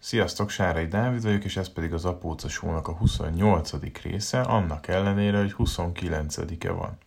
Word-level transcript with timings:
Sziasztok, 0.00 0.50
Sárai 0.50 0.86
Dávid 0.86 1.22
vagyok, 1.22 1.44
és 1.44 1.56
ez 1.56 1.68
pedig 1.68 1.92
az 1.92 2.04
Apóca 2.04 2.48
Show-nak 2.48 2.88
a 2.88 2.92
28. 2.92 3.72
része, 4.02 4.40
annak 4.40 4.88
ellenére, 4.88 5.38
hogy 5.38 5.54
29-e 5.58 6.70
van. 6.70 6.98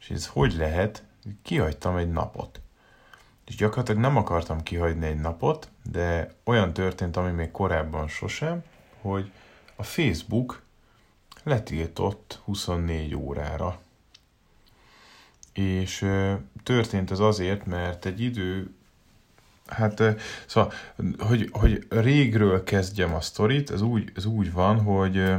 És 0.00 0.10
ez 0.10 0.26
hogy 0.26 0.54
lehet? 0.56 1.04
Kihagytam 1.42 1.96
egy 1.96 2.10
napot. 2.10 2.60
És 3.46 3.56
gyakorlatilag 3.56 4.00
nem 4.00 4.16
akartam 4.16 4.62
kihagyni 4.62 5.06
egy 5.06 5.20
napot, 5.20 5.68
de 5.90 6.34
olyan 6.44 6.72
történt, 6.72 7.16
ami 7.16 7.30
még 7.30 7.50
korábban 7.50 8.08
sosem, 8.08 8.64
hogy 9.00 9.32
a 9.76 9.82
Facebook 9.82 10.62
letiltott 11.42 12.40
24 12.44 13.14
órára. 13.14 13.80
És 15.52 16.06
történt 16.62 17.10
ez 17.10 17.18
azért, 17.18 17.66
mert 17.66 18.04
egy 18.04 18.20
idő 18.20 18.74
Hát, 19.66 20.02
szóval, 20.46 20.72
hogy, 21.18 21.48
hogy 21.52 21.86
régről 21.88 22.64
kezdjem 22.64 23.14
a 23.14 23.20
sztorit, 23.20 23.70
ez 23.70 23.80
úgy, 23.80 24.12
ez 24.14 24.24
úgy 24.24 24.52
van, 24.52 24.80
hogy 24.80 25.32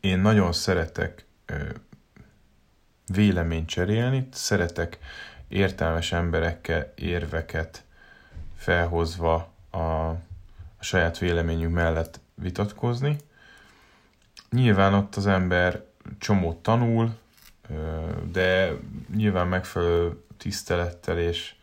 én 0.00 0.18
nagyon 0.18 0.52
szeretek 0.52 1.26
véleményt 3.06 3.68
cserélni, 3.68 4.28
szeretek 4.32 4.98
értelmes 5.48 6.12
emberekkel 6.12 6.92
érveket 6.94 7.84
felhozva 8.56 9.52
a, 9.70 9.78
a 9.78 10.18
saját 10.80 11.18
véleményünk 11.18 11.74
mellett 11.74 12.20
vitatkozni. 12.34 13.16
Nyilván 14.50 14.94
ott 14.94 15.14
az 15.14 15.26
ember 15.26 15.84
csomót 16.18 16.56
tanul, 16.56 17.16
de 18.32 18.72
nyilván 19.14 19.48
megfelelő 19.48 20.22
tisztelettel 20.36 21.18
és 21.18 21.54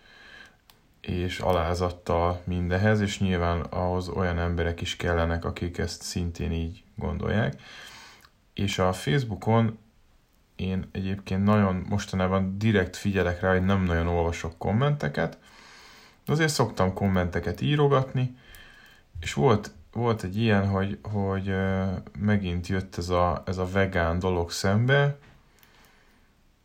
és 1.08 1.40
alázattal 1.40 2.42
mindehez, 2.44 3.00
és 3.00 3.20
nyilván 3.20 3.62
ahhoz 3.62 4.08
olyan 4.08 4.40
emberek 4.40 4.82
is 4.82 4.96
kellenek, 4.96 5.46
akik 5.46 5.78
ezt 5.78 6.02
szintén 6.02 6.52
így 6.52 6.84
gondolják. 6.96 7.62
És 8.54 8.80
a 8.80 8.94
Facebookon 8.94 9.78
én 10.56 10.90
egyébként 10.92 11.44
nagyon 11.44 11.86
mostanában 11.90 12.58
direkt 12.58 12.96
figyelek 12.96 13.42
rá, 13.42 13.52
hogy 13.52 13.66
nem 13.66 13.84
nagyon 13.84 14.08
olvasok 14.08 14.58
kommenteket, 14.58 15.38
de 16.26 16.32
azért 16.32 16.54
szoktam 16.54 16.94
kommenteket 16.94 17.62
írogatni, 17.62 18.38
és 19.20 19.34
volt, 19.34 19.72
volt 19.92 20.24
egy 20.24 20.38
ilyen, 20.38 20.68
hogy, 20.68 21.00
hogy 21.02 21.56
megint 22.20 22.68
jött 22.68 22.98
ez 22.98 23.10
a, 23.10 23.44
ez 23.46 23.58
a 23.58 23.68
vegán 23.68 24.20
dolog 24.20 24.52
szembe, 24.52 25.18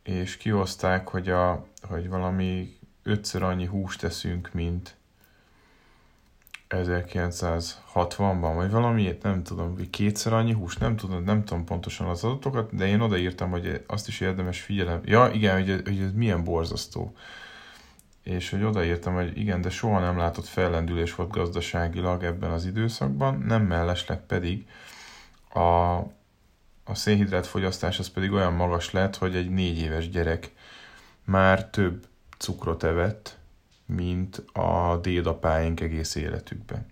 és 0.03 0.37
kihozták, 0.37 1.07
hogy, 1.07 1.29
a, 1.29 1.65
hogy 1.81 2.09
valami 2.09 2.79
ötször 3.03 3.43
annyi 3.43 3.65
húst 3.65 3.99
teszünk, 3.99 4.53
mint 4.53 4.95
1960-ban, 6.69 8.51
vagy 8.55 8.71
valamiért, 8.71 9.23
nem 9.23 9.43
tudom, 9.43 9.75
vagy 9.75 9.89
kétszer 9.89 10.33
annyi 10.33 10.53
húst, 10.53 10.79
nem 10.79 10.95
tudom, 10.95 11.23
nem 11.23 11.43
tudom 11.43 11.65
pontosan 11.65 12.07
az 12.07 12.23
adatokat, 12.23 12.75
de 12.75 12.87
én 12.87 12.99
odaírtam, 12.99 13.49
hogy 13.49 13.83
azt 13.87 14.07
is 14.07 14.19
érdemes 14.19 14.61
figyelem. 14.61 15.01
Ja, 15.05 15.29
igen, 15.33 15.53
hogy, 15.53 15.81
hogy 15.83 15.99
ez 15.99 16.13
milyen 16.13 16.43
borzasztó. 16.43 17.13
És 18.23 18.49
hogy 18.49 18.63
odaírtam, 18.63 19.13
hogy 19.13 19.37
igen, 19.37 19.61
de 19.61 19.69
soha 19.69 19.99
nem 19.99 20.17
látott 20.17 20.45
fellendülés 20.45 21.15
volt 21.15 21.31
gazdaságilag 21.31 22.23
ebben 22.23 22.51
az 22.51 22.65
időszakban, 22.65 23.37
nem 23.37 23.63
mellesleg 23.63 24.25
pedig 24.25 24.65
a, 25.53 25.59
a 26.83 26.93
szénhidrát 26.93 27.47
fogyasztás 27.47 27.99
az 27.99 28.09
pedig 28.09 28.31
olyan 28.31 28.53
magas 28.53 28.91
lett, 28.91 29.17
hogy 29.17 29.35
egy 29.35 29.49
négy 29.49 29.77
éves 29.77 30.09
gyerek 30.09 30.51
már 31.23 31.69
több 31.69 32.07
cukrot 32.41 32.83
evett, 32.83 33.37
mint 33.85 34.43
a 34.53 34.99
dédapáink 35.01 35.79
egész 35.79 36.15
életükben. 36.15 36.85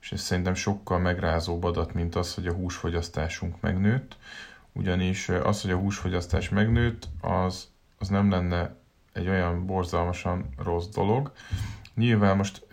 És 0.00 0.12
ez 0.12 0.20
szerintem 0.20 0.54
sokkal 0.54 0.98
megrázóbb 0.98 1.64
adat, 1.64 1.94
mint 1.94 2.14
az, 2.14 2.34
hogy 2.34 2.46
a 2.46 2.52
húsfogyasztásunk 2.52 3.60
megnőtt, 3.60 4.16
ugyanis 4.72 5.28
az, 5.28 5.62
hogy 5.62 5.70
a 5.70 5.76
húsfogyasztás 5.76 6.48
megnőtt, 6.48 7.08
az, 7.20 7.68
az 7.98 8.08
nem 8.08 8.30
lenne 8.30 8.74
egy 9.12 9.28
olyan 9.28 9.66
borzalmasan 9.66 10.48
rossz 10.58 10.88
dolog. 10.88 11.32
Nyilván 11.94 12.36
most 12.36 12.66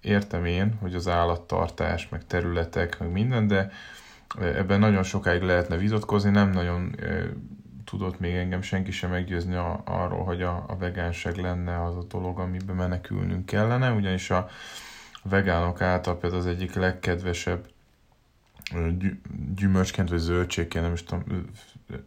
értem 0.00 0.44
én, 0.44 0.74
hogy 0.80 0.94
az 0.94 1.08
állattartás, 1.08 2.08
meg 2.08 2.26
területek, 2.26 2.98
meg 2.98 3.10
minden, 3.10 3.46
de 3.46 3.70
ebben 4.38 4.78
nagyon 4.78 5.02
sokáig 5.02 5.42
lehetne 5.42 5.76
vitatkozni, 5.76 6.30
nem 6.30 6.50
nagyon 6.50 6.94
tudott 7.90 8.18
még 8.18 8.34
engem 8.34 8.62
senki 8.62 8.90
sem 8.90 9.10
meggyőzni 9.10 9.54
a, 9.54 9.82
arról, 9.84 10.24
hogy 10.24 10.42
a, 10.42 10.64
a 10.68 10.76
vegánság 10.76 11.36
lenne 11.36 11.84
az 11.84 11.96
a 11.96 12.02
dolog, 12.08 12.38
amiben 12.38 12.76
menekülnünk 12.76 13.46
kellene, 13.46 13.92
ugyanis 13.92 14.30
a 14.30 14.48
vegánok 15.22 15.80
által 15.80 16.18
például 16.18 16.42
az 16.42 16.48
egyik 16.48 16.74
legkedvesebb 16.74 17.68
gyümölcsként 19.54 20.08
vagy 20.08 20.18
zöldségként, 20.18 20.84
nem 20.84 20.92
is 20.92 21.04
tudom, 21.04 21.50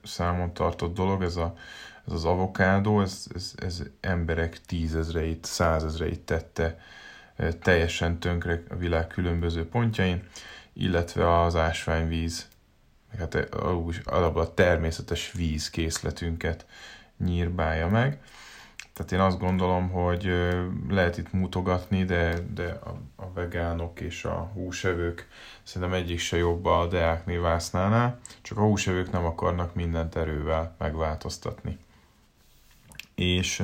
számon 0.03 0.53
tartott 0.53 0.95
dolog, 0.95 1.23
ez, 1.23 1.35
a, 1.35 1.55
ez 2.07 2.13
az 2.13 2.25
avokádó, 2.25 3.01
ez, 3.01 3.25
ez, 3.35 3.53
ez 3.55 3.83
emberek 3.99 4.61
tízezreit, 4.61 5.45
százezreit 5.45 6.19
tette 6.19 6.79
teljesen 7.61 8.19
tönkre 8.19 8.63
a 8.69 8.75
világ 8.75 9.07
különböző 9.07 9.67
pontjain, 9.67 10.23
illetve 10.73 11.41
az 11.41 11.55
ásványvíz 11.55 12.51
hát 13.19 13.55
alapból 14.03 14.41
a 14.41 14.53
természetes 14.53 15.31
vízkészletünket 15.31 16.65
nyírbálja 17.17 17.87
meg. 17.87 18.21
Tehát 18.93 19.11
én 19.11 19.19
azt 19.19 19.39
gondolom, 19.39 19.89
hogy 19.89 20.31
lehet 20.89 21.17
itt 21.17 21.33
mutogatni, 21.33 22.03
de, 22.03 22.39
de 22.53 22.79
a, 22.83 23.23
a 23.23 23.31
vegánok 23.33 23.99
és 23.99 24.25
a 24.25 24.51
húsevők 24.53 25.27
szerintem 25.63 25.97
egyik 25.97 26.19
se 26.19 26.37
jobb 26.37 26.65
a 26.65 26.87
deákné 26.87 27.37
vásznánál, 27.37 28.19
csak 28.41 28.57
a 28.57 28.61
húsevők 28.61 29.11
nem 29.11 29.25
akarnak 29.25 29.75
mindent 29.75 30.15
erővel 30.15 30.75
megváltoztatni. 30.77 31.77
És 33.15 33.63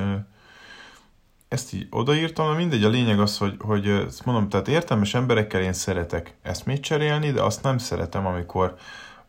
ezt 1.48 1.72
így 1.72 1.86
odaírtam, 1.90 2.50
de 2.50 2.56
mindegy, 2.56 2.84
a 2.84 2.88
lényeg 2.88 3.20
az, 3.20 3.38
hogy, 3.38 3.56
hogy 3.58 3.88
ezt 3.88 4.24
mondom, 4.24 4.48
tehát 4.48 4.68
értelmes 4.68 5.14
emberekkel 5.14 5.62
én 5.62 5.72
szeretek 5.72 6.34
eszmét 6.42 6.82
cserélni, 6.82 7.30
de 7.30 7.42
azt 7.42 7.62
nem 7.62 7.78
szeretem, 7.78 8.26
amikor 8.26 8.76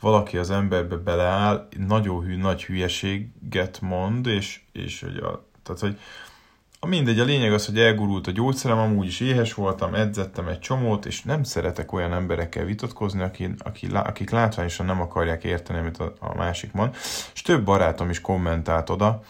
valaki 0.02 0.38
az 0.38 0.52
emberbe 0.52 0.96
beleáll, 0.96 1.68
nagyon 1.88 2.24
hű, 2.24 2.38
nagy 2.38 2.64
hülyeséget 2.64 3.82
mond, 3.82 4.28
és, 4.28 4.62
és 4.72 5.02
hogy 5.02 5.18
a, 5.18 5.46
tehát, 5.64 5.82
hogy 5.82 5.98
a 6.84 6.88
mindegy, 6.88 7.20
a 7.20 7.24
lényeg 7.24 7.54
az, 7.54 7.66
hogy 7.66 7.80
elgurult 7.80 8.28
a 8.28 8.32
gyógyszerem, 8.32 8.78
amúgy 8.78 9.06
is 9.06 9.20
éhes 9.20 9.54
voltam, 9.54 9.94
edzettem 9.94 10.48
egy 10.48 10.60
csomót, 10.60 11.06
és 11.06 11.24
nem 11.24 11.44
szeretek 11.44 11.92
olyan 11.92 12.14
emberekkel 12.14 12.66
vitatkozni, 12.66 13.22
akik, 13.22 13.50
akik, 13.98 14.30
látványosan 14.30 14.86
nem 14.86 15.02
akarják 15.02 15.44
érteni, 15.44 15.80
amit 15.80 15.98
a, 15.98 16.14
a 16.20 16.36
másik 16.36 16.72
mond. 16.72 16.96
És 17.34 17.42
több 17.42 17.64
barátom 17.64 18.10
is 18.10 18.22
kommentált 18.22 18.90
oda, 18.90 19.22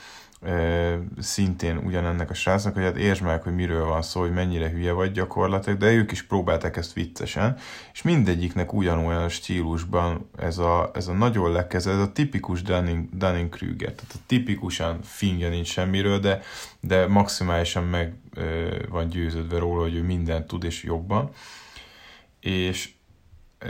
szintén 1.19 1.78
ugyanennek 1.78 2.29
a 2.29 2.34
srácnak, 2.34 2.74
hogy 2.74 2.84
hát 2.84 2.97
értsd 2.97 3.24
meg, 3.24 3.44
hogy 3.44 3.56
miről 3.56 3.85
van 3.85 4.02
szó, 4.02 4.19
hogy 4.19 4.34
mennyire 4.34 4.69
hülye 4.69 4.91
vagy 4.91 5.12
gyakorlatilag, 5.12 5.79
de 5.79 5.91
ők 5.91 6.12
is 6.12 6.24
próbálták 6.24 6.78
ezt 6.78 6.94
viccesen, 6.94 7.57
és 7.94 8.02
mindegyiknek 8.02 8.74
ugyanolyan 8.74 9.29
stílusban 9.29 10.29
ez 10.38 10.57
a, 10.57 10.91
ez 10.94 11.07
a 11.07 11.13
nagyon 11.13 11.52
lekez, 11.52 11.88
ez 11.88 11.97
a 11.97 12.12
tipikus 12.12 12.62
Dunning, 12.62 13.09
Dunning-Kruger, 13.13 13.94
tehát 13.94 14.13
a 14.13 14.19
tipikusan 14.25 15.02
fingja 15.02 15.50
nincs 15.50 15.68
semmiről, 15.68 16.19
de, 16.19 16.41
de 16.79 17.08
maximálisan 17.08 17.84
meg 17.84 18.13
ö, 18.35 18.75
van 18.90 19.09
győződve 19.09 19.58
róla, 19.58 19.81
hogy 19.81 19.96
ő 19.96 20.03
mindent 20.03 20.47
tud 20.47 20.63
és 20.63 20.84
jobban. 20.84 21.29
És 22.40 22.91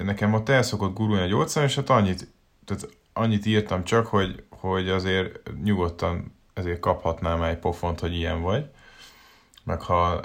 nekem 0.04 0.34
ott 0.34 0.50
el 0.50 0.64
szokott 0.64 0.96
gurulni 0.96 1.22
a 1.22 1.26
gyógyszer, 1.26 1.64
és 1.64 1.76
hát 1.76 1.90
annyit, 1.90 2.28
tehát 2.66 2.90
annyit 3.14 3.46
írtam 3.46 3.84
csak, 3.84 4.08
hogy, 4.08 4.44
hogy 4.50 4.90
azért 4.90 5.40
nyugodtan 5.64 6.40
ezért 6.62 6.80
kaphatnám 6.80 7.42
egy 7.42 7.58
pofont, 7.58 8.00
hogy 8.00 8.16
ilyen 8.16 8.42
vagy. 8.42 8.66
Meg 9.64 9.82
ha, 9.82 10.22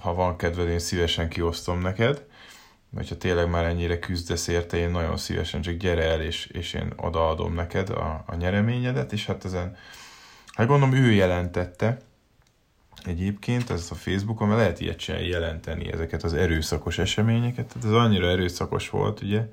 ha 0.00 0.14
van 0.14 0.36
kedved, 0.36 0.68
én 0.68 0.78
szívesen 0.78 1.28
kiosztom 1.28 1.80
neked. 1.80 2.24
Vagy 2.90 3.08
ha 3.08 3.16
tényleg 3.16 3.50
már 3.50 3.64
ennyire 3.64 3.98
küzdesz 3.98 4.46
érte, 4.46 4.76
én 4.76 4.90
nagyon 4.90 5.16
szívesen 5.16 5.62
csak 5.62 5.74
gyere 5.74 6.02
el, 6.02 6.22
és, 6.22 6.46
és 6.46 6.72
én 6.72 6.92
odaadom 6.96 7.54
neked 7.54 7.90
a, 7.90 8.24
a 8.26 8.34
nyereményedet, 8.34 9.12
és 9.12 9.26
hát 9.26 9.44
ezen, 9.44 9.76
hát 10.52 10.66
gondolom 10.66 10.94
ő 10.94 11.12
jelentette, 11.12 11.98
egyébként, 13.04 13.70
ez 13.70 13.88
a 13.90 13.94
Facebookon, 13.94 14.48
mert 14.48 14.60
lehet 14.60 14.80
ilyet 14.80 14.98
sem 14.98 15.18
jelenteni 15.18 15.92
ezeket 15.92 16.22
az 16.22 16.32
erőszakos 16.34 16.98
eseményeket, 16.98 17.66
tehát 17.66 17.84
ez 17.84 18.04
annyira 18.04 18.28
erőszakos 18.28 18.90
volt, 18.90 19.22
ugye, 19.22 19.48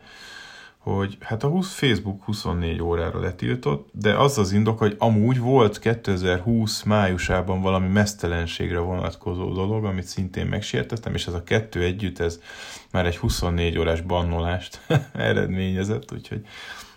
hogy 0.94 1.18
hát 1.19 1.44
a 1.44 1.48
20, 1.48 1.74
Facebook 1.74 2.24
24 2.24 2.81
órára 2.81 3.19
letiltott, 3.19 3.89
de 3.92 4.18
az 4.18 4.38
az 4.38 4.51
indok, 4.51 4.78
hogy 4.78 4.95
amúgy 5.00 5.39
volt 5.39 5.80
2020 5.80 6.84
májusában 6.84 7.62
valami 7.62 7.88
mesztelenségre 7.88 8.80
vonatkozó 8.80 9.54
dolog, 9.54 9.86
amit 9.86 10.07
szintén 10.07 10.45
megsértettem, 10.45 11.13
és 11.13 11.28
ez 11.28 11.34
a 11.34 11.44
kettő 11.44 11.81
együtt, 11.84 12.19
ez 12.19 12.39
már 12.92 13.06
egy 13.06 13.18
24 13.18 13.78
órás 13.78 14.01
bannolást 14.01 14.81
eredményezett, 15.13 16.12
úgyhogy 16.12 16.45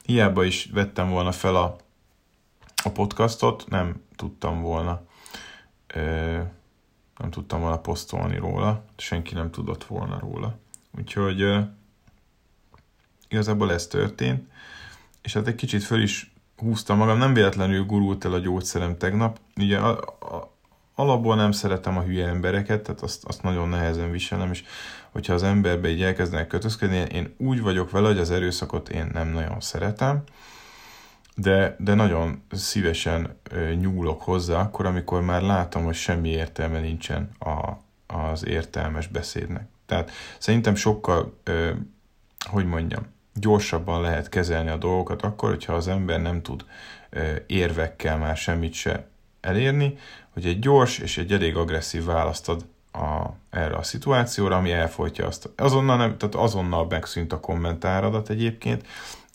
hiába 0.04 0.44
is 0.44 0.68
vettem 0.72 1.10
volna 1.10 1.32
fel 1.32 1.56
a, 1.56 1.76
a 2.84 2.88
podcastot, 2.88 3.64
nem 3.68 4.02
tudtam 4.16 4.62
volna 4.62 5.02
ö, 5.86 6.38
nem 7.18 7.30
tudtam 7.30 7.60
volna 7.60 7.78
posztolni 7.78 8.36
róla, 8.36 8.84
senki 8.96 9.34
nem 9.34 9.50
tudott 9.50 9.84
volna 9.84 10.18
róla. 10.18 10.58
Úgyhogy 10.98 11.40
igazából 13.30 13.72
ez 13.72 13.86
történt, 13.86 14.48
és 15.22 15.32
hát 15.32 15.46
egy 15.46 15.54
kicsit 15.54 15.82
föl 15.82 16.02
is 16.02 16.32
húztam 16.56 16.96
magam, 16.96 17.18
nem 17.18 17.34
véletlenül 17.34 17.84
gurult 17.84 18.24
el 18.24 18.32
a 18.32 18.38
gyógyszerem 18.38 18.98
tegnap. 18.98 19.38
Ugye 19.56 19.78
a, 19.78 19.98
a, 20.20 20.52
alapból 20.94 21.36
nem 21.36 21.52
szeretem 21.52 21.96
a 21.96 22.02
hülye 22.02 22.26
embereket, 22.26 22.82
tehát 22.82 23.00
azt, 23.00 23.24
azt 23.24 23.42
nagyon 23.42 23.68
nehezen 23.68 24.10
viselem, 24.10 24.50
és 24.50 24.64
hogyha 25.10 25.34
az 25.34 25.42
emberbe 25.42 25.88
így 25.88 26.02
elkezdenek 26.02 26.46
kötözködni, 26.46 26.96
én 26.96 27.34
úgy 27.36 27.60
vagyok 27.60 27.90
vele, 27.90 28.06
hogy 28.06 28.18
az 28.18 28.30
erőszakot 28.30 28.88
én 28.88 29.10
nem 29.12 29.28
nagyon 29.28 29.60
szeretem, 29.60 30.22
de, 31.34 31.76
de 31.78 31.94
nagyon 31.94 32.42
szívesen 32.50 33.38
nyúlok 33.80 34.22
hozzá 34.22 34.60
akkor, 34.60 34.86
amikor 34.86 35.22
már 35.22 35.42
látom, 35.42 35.84
hogy 35.84 35.94
semmi 35.94 36.28
értelme 36.28 36.80
nincsen 36.80 37.30
a, 37.38 37.70
az 38.06 38.46
értelmes 38.46 39.06
beszédnek. 39.06 39.68
Tehát 39.86 40.10
szerintem 40.38 40.74
sokkal, 40.74 41.40
hogy 42.50 42.66
mondjam, 42.66 43.06
gyorsabban 43.34 44.00
lehet 44.00 44.28
kezelni 44.28 44.70
a 44.70 44.76
dolgokat 44.76 45.22
akkor, 45.22 45.48
hogyha 45.48 45.72
az 45.72 45.88
ember 45.88 46.20
nem 46.20 46.42
tud 46.42 46.64
érvekkel 47.46 48.18
már 48.18 48.36
semmit 48.36 48.72
se 48.72 49.08
elérni, 49.40 49.98
hogy 50.30 50.46
egy 50.46 50.58
gyors 50.58 50.98
és 50.98 51.18
egy 51.18 51.32
elég 51.32 51.56
agresszív 51.56 52.04
választ 52.04 52.48
ad 52.48 52.64
a, 52.92 53.34
erre 53.50 53.76
a 53.76 53.82
szituációra, 53.82 54.56
ami 54.56 54.72
elfolytja 54.72 55.26
azt. 55.26 55.50
Azonnal, 55.56 55.96
nem, 55.96 56.18
tehát 56.18 56.34
azonnal 56.34 56.86
megszűnt 56.88 57.32
a 57.32 57.40
kommentáradat 57.40 58.28
egyébként, 58.28 58.86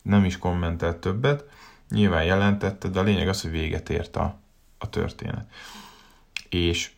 nem 0.02 0.24
is 0.24 0.38
kommentelt 0.38 0.96
többet, 0.96 1.44
nyilván 1.90 2.24
jelentette, 2.24 2.88
de 2.88 2.98
a 2.98 3.02
lényeg 3.02 3.28
az, 3.28 3.42
hogy 3.42 3.50
véget 3.50 3.90
ért 3.90 4.16
a, 4.16 4.38
a 4.78 4.88
történet. 4.88 5.46
És 6.48 6.90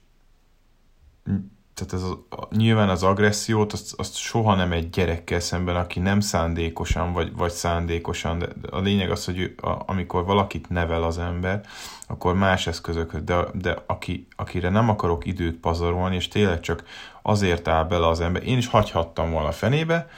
tehát 1.79 1.93
ez 1.93 2.03
a, 2.03 2.25
a, 2.29 2.49
nyilván 2.57 2.89
az 2.89 3.03
agressziót, 3.03 3.73
azt, 3.73 3.95
azt 3.97 4.17
soha 4.17 4.55
nem 4.55 4.73
egy 4.73 4.91
gyerekkel 4.91 5.41
szemben, 5.41 5.77
aki 5.77 6.01
nem 6.01 6.21
szándékosan, 6.21 7.13
vagy, 7.13 7.37
vagy 7.37 7.51
szándékosan, 7.51 8.39
de 8.39 8.49
a 8.71 8.81
lényeg 8.81 9.11
az, 9.11 9.25
hogy 9.25 9.55
a, 9.57 9.71
amikor 9.87 10.25
valakit 10.25 10.69
nevel 10.69 11.03
az 11.03 11.19
ember, 11.19 11.61
akkor 12.07 12.35
más 12.35 12.67
eszközök, 12.67 13.17
de, 13.17 13.45
de 13.55 13.83
aki, 13.87 14.27
akire 14.37 14.69
nem 14.69 14.89
akarok 14.89 15.27
időt 15.27 15.57
pazarolni, 15.57 16.15
és 16.15 16.29
tényleg 16.29 16.61
csak 16.61 16.85
azért 17.23 17.69
áll 17.69 17.85
bele 17.85 18.07
az 18.07 18.21
ember, 18.21 18.43
én 18.43 18.59
is 18.59 18.67
hagyhattam 18.67 19.31
volna 19.31 19.53
fenébe, 19.53 20.09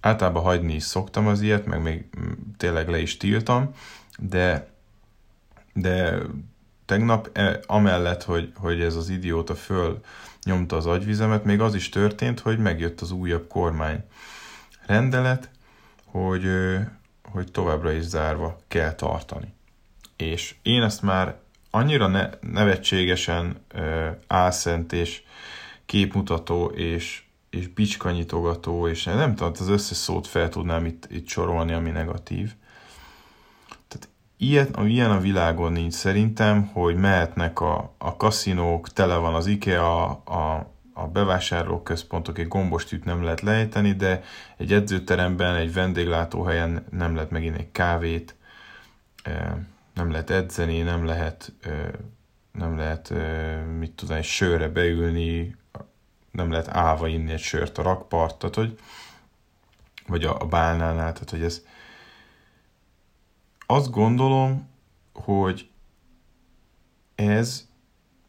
általában 0.00 0.42
hagyni 0.42 0.74
is 0.74 0.82
szoktam 0.82 1.26
az 1.26 1.40
ilyet, 1.40 1.66
meg 1.66 1.82
még 1.82 2.04
tényleg 2.56 2.88
le 2.88 3.00
is 3.00 3.16
tiltam, 3.16 3.70
de, 4.18 4.68
de 5.72 6.18
tegnap 6.84 7.30
e, 7.32 7.60
amellett, 7.66 8.22
hogy, 8.22 8.52
hogy 8.56 8.80
ez 8.80 8.96
az 8.96 9.08
idióta 9.08 9.54
föl 9.54 10.00
nyomta 10.44 10.76
az 10.76 10.86
agyvizemet, 10.86 11.44
még 11.44 11.60
az 11.60 11.74
is 11.74 11.88
történt, 11.88 12.40
hogy 12.40 12.58
megjött 12.58 13.00
az 13.00 13.10
újabb 13.10 13.48
kormány 13.48 14.04
rendelet, 14.86 15.50
hogy, 16.04 16.44
hogy 17.22 17.50
továbbra 17.50 17.92
is 17.92 18.02
zárva 18.02 18.60
kell 18.68 18.94
tartani. 18.94 19.54
És 20.16 20.54
én 20.62 20.82
ezt 20.82 21.02
már 21.02 21.36
annyira 21.70 22.06
ne, 22.06 22.30
nevetségesen 22.40 23.64
álszent 24.26 24.92
és 24.92 25.22
képmutató 25.86 26.66
és, 26.66 27.22
és 27.50 27.68
bicskanyitogató, 27.68 28.88
és 28.88 29.04
nem 29.04 29.34
tudom, 29.34 29.52
az 29.58 29.68
összes 29.68 29.96
szót 29.96 30.26
fel 30.26 30.48
tudnám 30.48 30.86
itt, 30.86 31.06
itt 31.10 31.28
sorolni, 31.28 31.72
ami 31.72 31.90
negatív, 31.90 32.52
Ilyet, 34.44 34.78
ilyen 34.84 35.10
a 35.10 35.20
világon 35.20 35.72
nincs 35.72 35.92
szerintem, 35.92 36.66
hogy 36.66 36.96
mehetnek 36.96 37.60
a, 37.60 37.94
a 37.98 38.16
kaszinók, 38.16 38.88
tele 38.88 39.16
van 39.16 39.34
az 39.34 39.46
IKEA, 39.46 40.04
a, 40.10 40.70
a 40.92 41.06
bevásárlóközpontok, 41.06 42.38
egy 42.38 42.48
gombostűt 42.48 43.04
nem 43.04 43.22
lehet 43.22 43.40
lejteni, 43.40 43.92
de 43.92 44.22
egy 44.56 44.72
edzőteremben, 44.72 45.54
egy 45.54 45.72
vendéglátóhelyen 45.72 46.84
nem 46.90 47.14
lehet 47.14 47.30
megint 47.30 47.56
egy 47.56 47.72
kávét, 47.72 48.34
nem 49.94 50.10
lehet 50.10 50.30
edzeni, 50.30 50.80
nem 50.80 51.06
lehet, 51.06 51.52
nem 52.52 52.76
lehet 52.76 53.12
mit 53.78 53.92
tudom, 53.92 54.16
egy 54.16 54.24
sörre 54.24 54.68
beülni, 54.68 55.56
nem 56.30 56.50
lehet 56.50 56.68
állva 56.68 57.08
inni 57.08 57.32
egy 57.32 57.40
sört 57.40 57.78
a 57.78 57.82
rakpart, 57.82 58.38
tehát 58.38 58.54
hogy, 58.54 58.78
vagy 60.06 60.24
a, 60.24 60.40
a 60.40 60.46
bálnánál, 60.46 61.12
tehát 61.12 61.30
hogy 61.30 61.42
ez, 61.42 61.62
azt 63.66 63.90
gondolom, 63.90 64.68
hogy 65.12 65.68
ez 67.14 67.68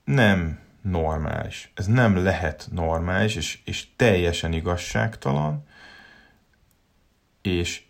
nem 0.03 0.59
normális. 0.81 1.71
Ez 1.73 1.85
nem 1.85 2.15
lehet 2.15 2.67
normális, 2.71 3.35
és, 3.35 3.59
és 3.65 3.87
teljesen 3.95 4.53
igazságtalan, 4.53 5.65
és 7.41 7.83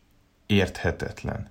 érthetetlen. 0.45 1.49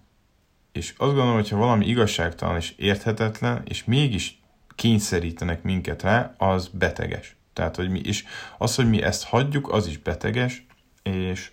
És 0.72 0.88
azt 0.90 0.98
gondolom, 0.98 1.34
hogy 1.34 1.48
ha 1.48 1.56
valami 1.56 1.86
igazságtalan 1.86 2.56
és 2.56 2.74
érthetetlen, 2.76 3.62
és 3.64 3.84
mégis 3.84 4.42
kényszerítenek 4.74 5.62
minket 5.62 6.02
rá, 6.02 6.34
az 6.38 6.68
beteges. 6.68 7.36
Tehát, 7.52 7.76
hogy 7.76 7.90
mi 7.90 7.98
is, 7.98 8.24
az, 8.58 8.74
hogy 8.74 8.88
mi 8.88 9.02
ezt 9.02 9.24
hagyjuk, 9.24 9.72
az 9.72 9.86
is 9.86 9.98
beteges, 9.98 10.66
és 11.02 11.50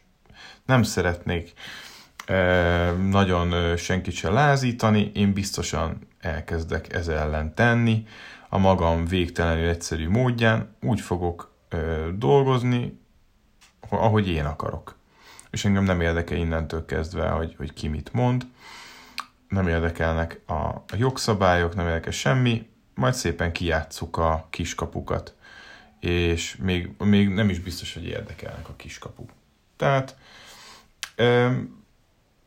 nem 0.66 0.84
szeretnék 0.84 1.54
nagyon 3.10 3.78
senkit 3.78 4.14
se 4.14 4.30
lázítani, 4.30 5.12
én 5.14 5.34
biztosan 5.34 6.08
elkezdek 6.20 6.94
ez 6.94 7.08
ellen 7.08 7.56
tenni, 7.56 8.06
a 8.50 8.58
magam 8.58 9.06
végtelenül 9.06 9.68
egyszerű 9.68 10.10
módján, 10.10 10.76
úgy 10.82 11.02
fogok 11.02 11.56
dolgozni, 12.16 13.00
ahogy 13.90 14.30
én 14.30 14.46
akarok. 14.46 15.00
És 15.50 15.66
engem 15.66 15.84
nem 15.84 16.02
érdekel 16.02 16.38
innentől 16.38 16.86
kezdve, 16.86 17.30
hogy, 17.30 17.56
hogy 17.58 17.74
ki 17.74 17.88
mit 17.88 18.14
mond, 18.14 18.46
nem 19.50 19.68
érdekelnek 19.68 20.42
a, 20.46 20.54
a 20.54 20.96
jogszabályok, 20.98 21.76
nem 21.76 21.88
érdekel 21.88 22.12
semmi, 22.12 22.70
majd 22.96 23.14
szépen 23.14 23.52
kijátszuk 23.52 24.18
a 24.18 24.48
kiskapukat, 24.50 25.36
és 26.00 26.56
még, 26.56 26.92
még 26.98 27.30
nem 27.30 27.50
is 27.50 27.60
biztos, 27.60 27.94
hogy 27.94 28.06
érdekelnek 28.06 28.70
a 28.70 28.76
kiskapuk. 28.76 29.30
Tehát 29.78 30.16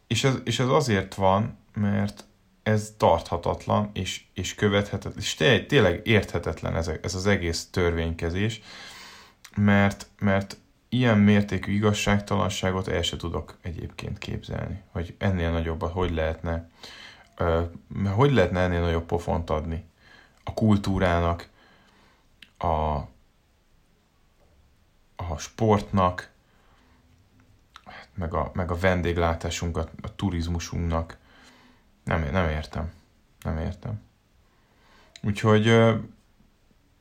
és 0.07 0.25
ez, 0.25 0.35
és 0.45 0.59
ez 0.59 0.69
azért 0.69 1.15
van, 1.15 1.59
mert 1.75 2.25
ez 2.63 2.95
tarthatatlan, 2.97 3.91
és, 3.93 4.25
és 4.35 4.55
követhetetlen, 4.55 5.23
és 5.23 5.35
té- 5.35 5.67
tényleg 5.67 6.07
érthetetlen 6.07 6.77
ez, 6.77 6.91
ez 7.03 7.15
az 7.15 7.27
egész 7.27 7.69
törvénykezés, 7.71 8.61
mert, 9.57 10.07
mert 10.19 10.57
ilyen 10.89 11.19
mértékű 11.19 11.73
igazságtalanságot 11.73 12.89
el 12.89 13.03
se 13.03 13.17
tudok 13.17 13.59
egyébként 13.63 14.19
képzelni, 14.19 14.83
hogy 14.91 15.15
ennél 15.19 15.51
nagyobbat 15.51 15.93
hogy 15.93 16.11
lehetne, 16.11 16.71
uh, 17.39 18.11
hogy 18.15 18.33
lehetne 18.33 18.61
ennél 18.61 18.81
nagyobb 18.81 19.07
pofont 19.07 19.51
adni 19.51 19.85
a 20.45 20.55
kultúrának, 20.55 21.49
a, 22.59 22.97
a 25.17 25.39
sportnak, 25.39 26.34
meg 28.17 28.35
a, 28.35 28.51
meg 28.55 28.71
a 28.71 28.77
vendéglátásunkat, 28.77 29.91
a 30.03 30.15
turizmusunknak. 30.15 31.17
Nem, 32.05 32.29
nem 32.33 32.49
értem. 32.49 32.93
Nem 33.43 33.59
értem. 33.59 34.03
Úgyhogy 35.23 35.67
ö, 35.69 35.95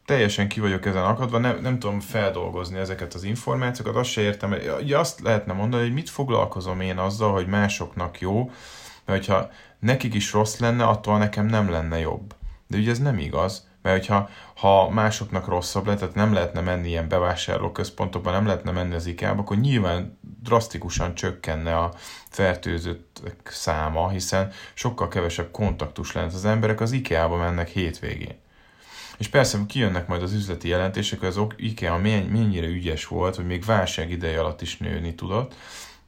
teljesen 0.05 0.47
ki 0.47 0.59
vagyok 0.59 0.85
ezen 0.85 1.03
akadva, 1.03 1.37
nem, 1.37 1.61
nem 1.61 1.79
tudom 1.79 1.99
feldolgozni 1.99 2.77
ezeket 2.77 3.13
az 3.13 3.23
információkat, 3.23 3.95
azt 3.95 4.09
se 4.09 4.21
értem, 4.21 4.49
hogy 4.49 4.93
azt 4.93 5.19
lehetne 5.19 5.53
mondani, 5.53 5.83
hogy 5.83 5.93
mit 5.93 6.09
foglalkozom 6.09 6.81
én 6.81 6.97
azzal, 6.97 7.31
hogy 7.31 7.47
másoknak 7.47 8.19
jó, 8.19 8.51
mert 9.05 9.25
hogyha 9.25 9.49
nekik 9.79 10.13
is 10.13 10.33
rossz 10.33 10.57
lenne, 10.57 10.85
attól 10.85 11.17
nekem 11.17 11.45
nem 11.45 11.69
lenne 11.69 11.99
jobb. 11.99 12.35
De 12.67 12.77
ugye 12.77 12.91
ez 12.91 12.99
nem 12.99 13.17
igaz, 13.17 13.67
mert 13.83 13.97
hogyha 13.97 14.29
ha 14.55 14.89
másoknak 14.89 15.47
rosszabb 15.47 15.87
lett, 15.87 15.99
tehát 15.99 16.15
nem 16.15 16.33
lehetne 16.33 16.61
menni 16.61 16.87
ilyen 16.87 17.07
bevásárlóközpontokba, 17.07 18.31
nem 18.31 18.45
lehetne 18.45 18.71
menni 18.71 18.95
az 18.95 19.05
IKEA-ba, 19.05 19.41
akkor 19.41 19.57
nyilván 19.57 20.19
drasztikusan 20.43 21.15
csökkenne 21.15 21.77
a 21.77 21.93
fertőzöttek 22.29 23.49
száma, 23.49 24.09
hiszen 24.09 24.51
sokkal 24.73 25.07
kevesebb 25.07 25.51
kontaktus 25.51 26.11
lenne. 26.11 26.33
Az 26.33 26.45
emberek 26.45 26.81
az 26.81 26.91
IKEA-ba 26.91 27.37
mennek 27.37 27.67
hétvégén. 27.67 28.41
És 29.17 29.27
persze 29.27 29.59
kijönnek 29.67 30.07
majd 30.07 30.21
az 30.21 30.33
üzleti 30.33 30.67
jelentések, 30.67 31.19
hogy 31.19 31.27
az 31.27 31.39
IKEA 31.55 31.97
mennyire 31.97 32.67
ügyes 32.67 33.07
volt, 33.07 33.35
hogy 33.35 33.45
még 33.45 33.65
válság 33.65 34.11
ideje 34.11 34.39
alatt 34.39 34.61
is 34.61 34.77
nőni 34.77 35.15
tudott, 35.15 35.55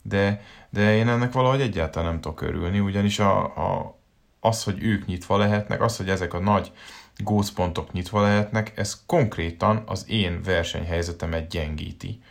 de, 0.01 0.41
de 0.69 0.95
én 0.95 1.07
ennek 1.07 1.31
valahogy 1.31 1.61
egyáltalán 1.61 2.09
nem 2.09 2.21
tudok 2.21 2.41
örülni, 2.41 2.79
ugyanis 2.79 3.19
a, 3.19 3.43
a, 3.43 3.99
az, 4.39 4.63
hogy 4.63 4.83
ők 4.83 5.05
nyitva 5.05 5.37
lehetnek, 5.37 5.81
az, 5.81 5.97
hogy 5.97 6.09
ezek 6.09 6.33
a 6.33 6.39
nagy 6.39 6.71
gócpontok 7.17 7.91
nyitva 7.91 8.21
lehetnek, 8.21 8.71
ez 8.75 9.05
konkrétan 9.05 9.83
az 9.85 10.09
én 10.09 10.41
versenyhelyzetemet 10.43 11.47
gyengíti. 11.47 12.21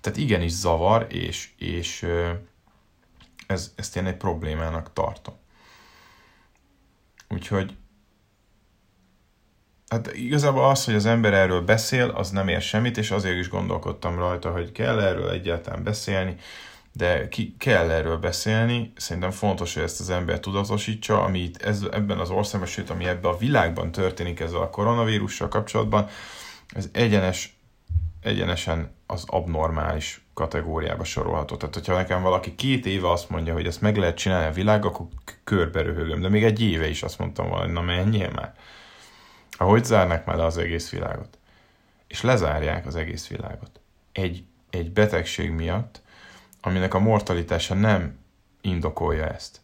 Tehát 0.00 0.18
igenis 0.18 0.52
zavar, 0.52 1.06
és, 1.08 1.50
és 1.56 2.06
ez, 3.46 3.72
ezt 3.76 3.96
én 3.96 4.06
egy 4.06 4.16
problémának 4.16 4.92
tartom. 4.92 5.34
Úgyhogy 7.28 7.76
hát 9.88 10.12
igazából 10.14 10.64
az, 10.64 10.84
hogy 10.84 10.94
az 10.94 11.06
ember 11.06 11.34
erről 11.34 11.60
beszél, 11.60 12.08
az 12.08 12.30
nem 12.30 12.48
ér 12.48 12.62
semmit, 12.62 12.96
és 12.96 13.10
azért 13.10 13.38
is 13.38 13.48
gondolkodtam 13.48 14.18
rajta, 14.18 14.52
hogy 14.52 14.72
kell 14.72 15.00
erről 15.00 15.30
egyáltalán 15.30 15.82
beszélni, 15.82 16.36
de 16.92 17.28
ki 17.28 17.54
kell 17.58 17.90
erről 17.90 18.16
beszélni. 18.16 18.92
Szerintem 18.96 19.30
fontos, 19.30 19.74
hogy 19.74 19.82
ezt 19.82 20.00
az 20.00 20.10
ember 20.10 20.40
tudatosítsa, 20.40 21.22
ami 21.22 21.38
itt 21.38 21.62
ez, 21.62 21.82
ebben 21.92 22.18
az 22.18 22.30
országban, 22.30 22.68
sőt, 22.68 22.90
ami 22.90 23.04
ebben 23.04 23.32
a 23.32 23.36
világban 23.36 23.92
történik 23.92 24.40
ezzel 24.40 24.60
a 24.60 24.70
koronavírussal 24.70 25.48
kapcsolatban, 25.48 26.08
ez 26.74 26.88
egyenes, 26.92 27.56
egyenesen 28.22 28.94
az 29.06 29.24
abnormális 29.26 30.24
kategóriába 30.34 31.04
sorolható. 31.04 31.56
Tehát, 31.56 31.74
hogyha 31.74 31.94
nekem 31.94 32.22
valaki 32.22 32.54
két 32.54 32.86
éve 32.86 33.10
azt 33.10 33.30
mondja, 33.30 33.52
hogy 33.52 33.66
ezt 33.66 33.80
meg 33.80 33.96
lehet 33.96 34.16
csinálni 34.16 34.46
a 34.46 34.52
világ, 34.52 34.84
akkor 34.84 35.06
körbe. 35.44 35.82
De 36.20 36.28
még 36.28 36.44
egy 36.44 36.62
éve 36.62 36.88
is 36.88 37.02
azt 37.02 37.18
mondtam 37.18 37.48
volna, 37.48 37.64
hogy 37.64 37.72
na 37.72 37.80
menjél 37.80 38.30
már. 38.30 38.54
Ahogy 39.50 39.84
zárnak 39.84 40.24
már 40.24 40.36
le 40.36 40.44
az 40.44 40.58
egész 40.58 40.90
világot. 40.90 41.38
És 42.06 42.22
lezárják 42.22 42.86
az 42.86 42.96
egész 42.96 43.28
világot. 43.28 43.80
Egy, 44.12 44.44
egy 44.70 44.92
betegség 44.92 45.50
miatt, 45.50 46.02
aminek 46.60 46.94
a 46.94 46.98
mortalitása 46.98 47.74
nem 47.74 48.18
indokolja 48.60 49.26
ezt. 49.26 49.60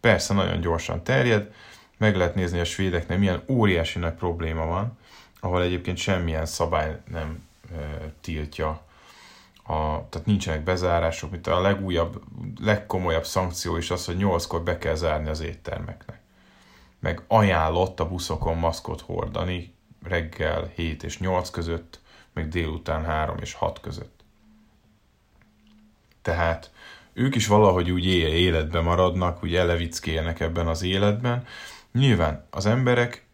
Persze 0.00 0.34
nagyon 0.34 0.60
gyorsan 0.60 1.02
terjed, 1.02 1.52
meg 1.98 2.16
lehet 2.16 2.34
nézni 2.34 2.58
a 2.58 2.64
svédeknek 2.64 3.18
milyen 3.18 3.42
óriási 3.48 3.98
nagy 3.98 4.14
probléma 4.14 4.66
van, 4.66 4.98
ahol 5.40 5.62
egyébként 5.62 5.96
semmilyen 5.96 6.46
szabály 6.46 7.00
nem 7.10 7.48
e, 7.72 8.12
tiltja, 8.20 8.82
a, 9.70 10.08
tehát 10.08 10.26
nincsenek 10.26 10.64
bezárások, 10.64 11.30
mint 11.30 11.46
a 11.46 11.60
legújabb, 11.60 12.22
legkomolyabb 12.60 13.24
szankció 13.24 13.76
is 13.76 13.90
az, 13.90 14.04
hogy 14.04 14.16
nyolckor 14.16 14.62
be 14.62 14.78
kell 14.78 14.94
zárni 14.94 15.28
az 15.28 15.40
éttermeknek. 15.40 16.20
Meg 16.98 17.22
ajánlott 17.26 18.00
a 18.00 18.08
buszokon 18.08 18.56
maszkot 18.56 19.00
hordani 19.00 19.74
reggel 20.02 20.70
7 20.74 21.02
és 21.02 21.18
8 21.18 21.50
között, 21.50 22.00
meg 22.32 22.48
délután 22.48 23.04
3 23.04 23.36
és 23.40 23.52
6 23.52 23.80
között. 23.80 24.19
Tehát 26.30 26.70
ők 27.12 27.34
is 27.34 27.46
valahogy 27.46 27.90
úgy 27.90 28.06
életben 28.06 28.82
maradnak, 28.82 29.44
úgy 29.44 29.54
elevickélnek 29.54 30.40
ebben 30.40 30.66
az 30.66 30.82
életben. 30.82 31.46
Nyilván 31.92 32.46
az 32.50 32.66
emberek 32.66 33.24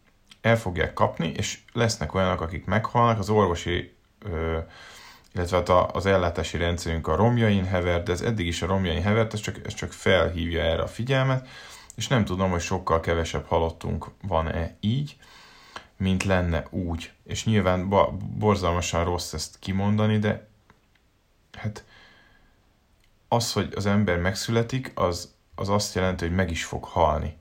el 0.40 0.58
fogják 0.58 0.92
kapni, 0.92 1.32
és 1.36 1.58
lesznek 1.72 2.14
olyanok, 2.14 2.40
akik 2.40 2.64
meghalnak, 2.64 3.18
az 3.18 3.28
orvosi, 3.28 3.94
ö, 4.18 4.58
illetve 5.34 5.56
hát 5.56 5.68
az 5.68 6.06
ellátási 6.06 6.56
rendszerünk 6.56 7.08
a 7.08 7.16
romjain 7.16 7.64
hevert, 7.64 8.04
de 8.04 8.12
ez 8.12 8.20
eddig 8.20 8.46
is 8.46 8.62
a 8.62 8.66
romjain 8.66 9.02
hevert, 9.02 9.32
ez 9.32 9.40
csak, 9.40 9.56
ez 9.64 9.74
csak 9.74 9.92
felhívja 9.92 10.62
erre 10.62 10.82
a 10.82 10.86
figyelmet, 10.86 11.48
és 11.96 12.08
nem 12.08 12.24
tudom, 12.24 12.50
hogy 12.50 12.60
sokkal 12.60 13.00
kevesebb 13.00 13.46
halottunk 13.46 14.06
van-e 14.22 14.76
így, 14.80 15.16
mint 15.96 16.24
lenne 16.24 16.66
úgy. 16.70 17.12
És 17.24 17.44
nyilván 17.44 17.88
borzalmasan 18.38 19.04
rossz 19.04 19.32
ezt 19.32 19.58
kimondani, 19.58 20.18
de 20.18 20.48
hát 21.52 21.84
az, 23.36 23.52
hogy 23.52 23.72
az 23.76 23.86
ember 23.86 24.18
megszületik, 24.18 24.92
az, 24.94 25.34
az 25.54 25.68
azt 25.68 25.94
jelenti, 25.94 26.26
hogy 26.26 26.34
meg 26.34 26.50
is 26.50 26.64
fog 26.64 26.84
halni. 26.84 27.36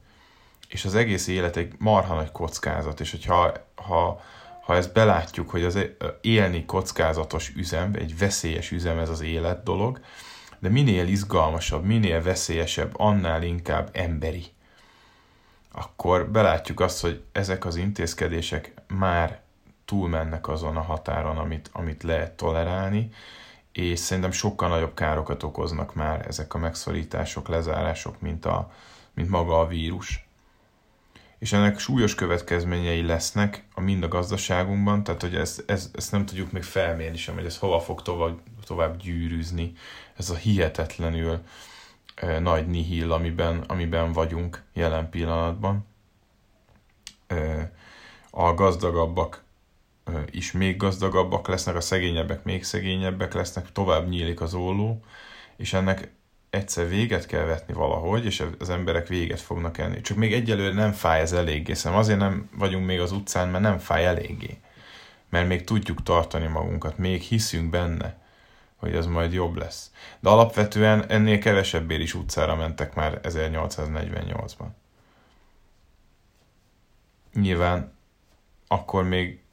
És 0.68 0.86
az 0.86 0.96
egész 0.96 1.28
élet 1.28 1.58
egy 1.58 1.74
marha 1.78 2.16
nagy 2.16 2.32
kockázat, 2.32 3.00
és 3.00 3.12
hogyha 3.12 3.52
ha, 3.76 4.22
ha 4.62 4.76
ezt 4.76 4.94
belátjuk, 4.94 5.50
hogy 5.50 5.64
az 5.64 5.80
élni 6.22 6.66
kockázatos 6.66 7.50
üzem, 7.56 7.94
egy 7.94 8.18
veszélyes 8.18 8.72
üzem 8.72 9.00
ez 9.00 9.10
az 9.10 9.22
élet 9.22 9.64
dolog, 9.64 10.00
de 10.60 10.70
minél 10.70 11.08
izgalmasabb, 11.08 11.86
minél 11.86 12.22
veszélyesebb, 12.22 13.00
annál 13.00 13.44
inkább 13.44 13.90
emberi. 13.94 14.46
Akkor 15.72 16.30
belátjuk 16.30 16.80
azt, 16.80 17.02
hogy 17.02 17.24
ezek 17.32 17.66
az 17.66 17.76
intézkedések 17.76 18.74
már 18.88 19.42
túlmennek 19.86 20.48
azon 20.48 20.78
a 20.78 20.82
határon, 20.82 21.38
amit, 21.38 21.70
amit 21.74 22.04
lehet 22.04 22.32
tolerálni, 22.32 23.12
és 23.76 24.00
szerintem 24.00 24.32
sokkal 24.32 24.70
nagyobb 24.70 24.94
károkat 24.94 25.44
okoznak 25.44 25.94
már 25.94 26.28
ezek 26.28 26.54
a 26.54 26.58
megszorítások, 26.58 27.48
lezárások, 27.48 28.22
mint, 28.22 28.46
a, 28.46 28.72
mint 29.14 29.30
maga 29.30 29.60
a 29.60 29.68
vírus. 29.68 30.28
És 31.40 31.54
ennek 31.54 31.80
súlyos 31.80 32.16
következményei 32.16 33.02
lesznek 33.02 33.68
a 33.74 33.82
mind 33.82 34.04
a 34.04 34.08
gazdaságunkban, 34.08 35.04
tehát 35.04 35.22
hogy 35.22 35.36
ezt, 35.36 35.64
ezt, 35.68 35.96
ezt 35.96 36.12
nem 36.12 36.26
tudjuk 36.26 36.52
még 36.52 36.64
felmérni 36.64 37.18
sem, 37.18 37.36
hogy 37.36 37.46
ez 37.46 37.58
hova 37.58 37.80
fog 37.80 38.02
tovább, 38.02 38.40
tovább 38.66 38.98
gyűrűzni, 38.98 39.74
ez 40.18 40.30
a 40.30 40.36
hihetetlenül 40.36 41.40
e, 42.16 42.40
nagy 42.40 42.68
nihil, 42.68 43.12
amiben, 43.12 43.64
amiben 43.68 44.12
vagyunk 44.12 44.64
jelen 44.74 45.10
pillanatban. 45.10 45.86
E, 47.28 47.72
a 48.30 48.54
gazdagabbak 48.54 49.45
is 50.32 50.52
még 50.52 50.78
gazdagabbak 50.78 51.48
lesznek, 51.48 51.76
a 51.76 51.82
szegényebbek 51.82 52.44
még 52.44 52.64
szegényebbek 52.64 53.34
lesznek, 53.34 53.72
tovább 53.72 54.10
nyílik 54.10 54.42
az 54.42 54.54
olló, 54.54 55.04
és 55.58 55.74
ennek 55.74 56.12
egyszer 56.50 56.90
véget 56.90 57.26
kell 57.26 57.46
vetni 57.46 57.74
valahogy, 57.74 58.26
és 58.26 58.44
az 58.60 58.70
emberek 58.70 59.08
véget 59.08 59.42
fognak 59.42 59.78
enni. 59.78 60.02
Csak 60.02 60.18
még 60.18 60.34
egyelőre 60.34 60.74
nem 60.74 60.92
fáj 60.92 61.22
ez 61.22 61.34
eléggé, 61.34 61.74
szerintem 61.74 62.00
azért 62.00 62.20
nem 62.20 62.50
vagyunk 62.58 62.86
még 62.86 63.00
az 63.00 63.12
utcán, 63.12 63.50
mert 63.50 63.64
nem 63.64 63.78
fáj 63.78 64.06
eléggé. 64.06 64.58
Mert 65.30 65.48
még 65.48 65.64
tudjuk 65.64 66.04
tartani 66.04 66.48
magunkat, 66.48 66.98
még 66.98 67.22
hiszünk 67.22 67.70
benne, 67.70 68.18
hogy 68.76 68.96
ez 68.96 69.06
majd 69.06 69.34
jobb 69.34 69.56
lesz. 69.56 69.92
De 70.20 70.30
alapvetően 70.30 71.06
ennél 71.10 71.40
kevesebbé 71.40 71.96
is 71.96 72.14
utcára 72.14 72.56
mentek 72.56 72.96
már 72.96 73.20
1848-ban. 73.24 74.68
Nyilván 77.34 77.94
akkor 78.68 79.04
még 79.04 79.45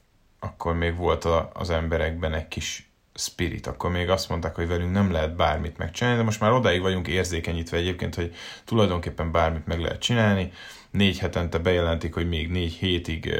akkor 0.44 0.74
még 0.74 0.96
volt 0.96 1.24
a, 1.24 1.50
az 1.54 1.70
emberekben 1.70 2.32
egy 2.34 2.48
kis 2.48 2.90
spirit, 3.14 3.66
akkor 3.66 3.90
még 3.90 4.10
azt 4.10 4.28
mondták, 4.28 4.54
hogy 4.54 4.68
velünk 4.68 4.92
nem 4.92 5.12
lehet 5.12 5.36
bármit 5.36 5.78
megcsinálni, 5.78 6.18
de 6.18 6.24
most 6.24 6.40
már 6.40 6.52
odáig 6.52 6.80
vagyunk 6.80 7.08
érzékenyítve 7.08 7.76
egyébként, 7.76 8.14
hogy 8.14 8.34
tulajdonképpen 8.64 9.32
bármit 9.32 9.66
meg 9.66 9.80
lehet 9.80 10.00
csinálni. 10.00 10.52
Négy 10.90 11.18
hetente 11.18 11.58
bejelentik, 11.58 12.14
hogy 12.14 12.28
még 12.28 12.50
négy 12.50 12.72
hétig 12.72 13.34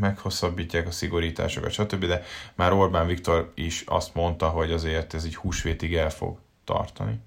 meghosszabbítják 0.00 0.86
a 0.86 0.90
szigorításokat, 0.90 1.70
stb., 1.70 2.04
de 2.04 2.22
már 2.54 2.72
Orbán 2.72 3.06
Viktor 3.06 3.52
is 3.54 3.82
azt 3.86 4.14
mondta, 4.14 4.48
hogy 4.48 4.72
azért 4.72 5.14
ez 5.14 5.24
így 5.24 5.36
húsvétig 5.36 5.94
el 5.94 6.10
fog 6.10 6.38
tartani, 6.64 7.20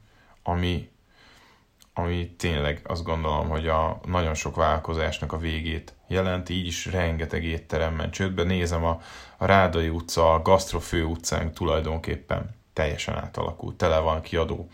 ami 0.43 0.89
ami 1.97 2.35
tényleg 2.37 2.81
azt 2.83 3.03
gondolom, 3.03 3.49
hogy 3.49 3.67
a 3.67 3.99
nagyon 4.05 4.33
sok 4.33 4.55
vállalkozásnak 4.55 5.33
a 5.33 5.37
végét 5.37 5.93
jelenti, 6.07 6.53
így 6.53 6.65
is 6.65 6.85
rengeteg 6.85 7.43
étterem 7.43 7.95
ment 7.95 8.13
csődbe. 8.13 8.43
Nézem 8.43 8.83
a, 8.83 9.01
a 9.37 9.45
Rádai 9.45 9.89
utca, 9.89 10.33
a 10.33 10.41
Gasztrofő 10.41 11.03
utcánk 11.03 11.53
tulajdonképpen 11.53 12.55
teljesen 12.73 13.15
átalakult, 13.15 13.75
tele 13.75 13.99
van 13.99 14.21
kiadó 14.21 14.69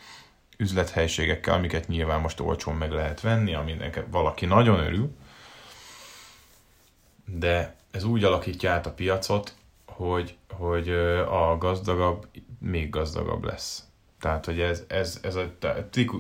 üzlethelységekkel, 0.58 1.54
amiket 1.54 1.88
nyilván 1.88 2.22
most 2.22 2.40
olcsón 2.40 2.76
meg 2.76 2.92
lehet 2.92 3.22
venni, 3.22 3.54
aminek 3.54 4.06
valaki 4.12 4.46
nagyon 4.46 4.80
örül, 4.80 5.16
de 7.26 7.76
ez 7.92 8.04
úgy 8.04 8.24
alakítja 8.24 8.72
át 8.72 8.86
a 8.86 8.94
piacot, 8.94 9.54
hogy, 9.86 10.38
hogy 10.50 10.90
a 11.30 11.58
gazdagabb 11.58 12.28
még 12.60 12.90
gazdagabb 12.90 13.44
lesz. 13.44 13.84
Tehát, 14.22 14.46
hogy 14.46 14.60
ez, 14.60 14.84
ez, 14.88 15.20
ez 15.22 15.36
a 15.36 15.56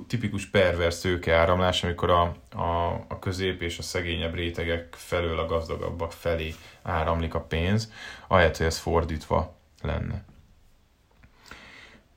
tipikus 0.08 0.46
pervers 0.46 0.94
szőke 0.94 1.36
áramlás, 1.36 1.84
amikor 1.84 2.10
a, 2.10 2.22
a, 2.56 3.06
a 3.08 3.20
közép 3.20 3.62
és 3.62 3.78
a 3.78 3.82
szegényebb 3.82 4.34
rétegek 4.34 4.96
felől 4.96 5.40
a 5.40 5.46
gazdagabbak 5.46 6.12
felé 6.12 6.54
áramlik 6.82 7.34
a 7.34 7.42
pénz, 7.42 7.92
ahelyett, 8.28 8.58
hogy 8.58 8.66
ez 8.66 8.78
fordítva 8.78 9.56
lenne. 9.82 10.26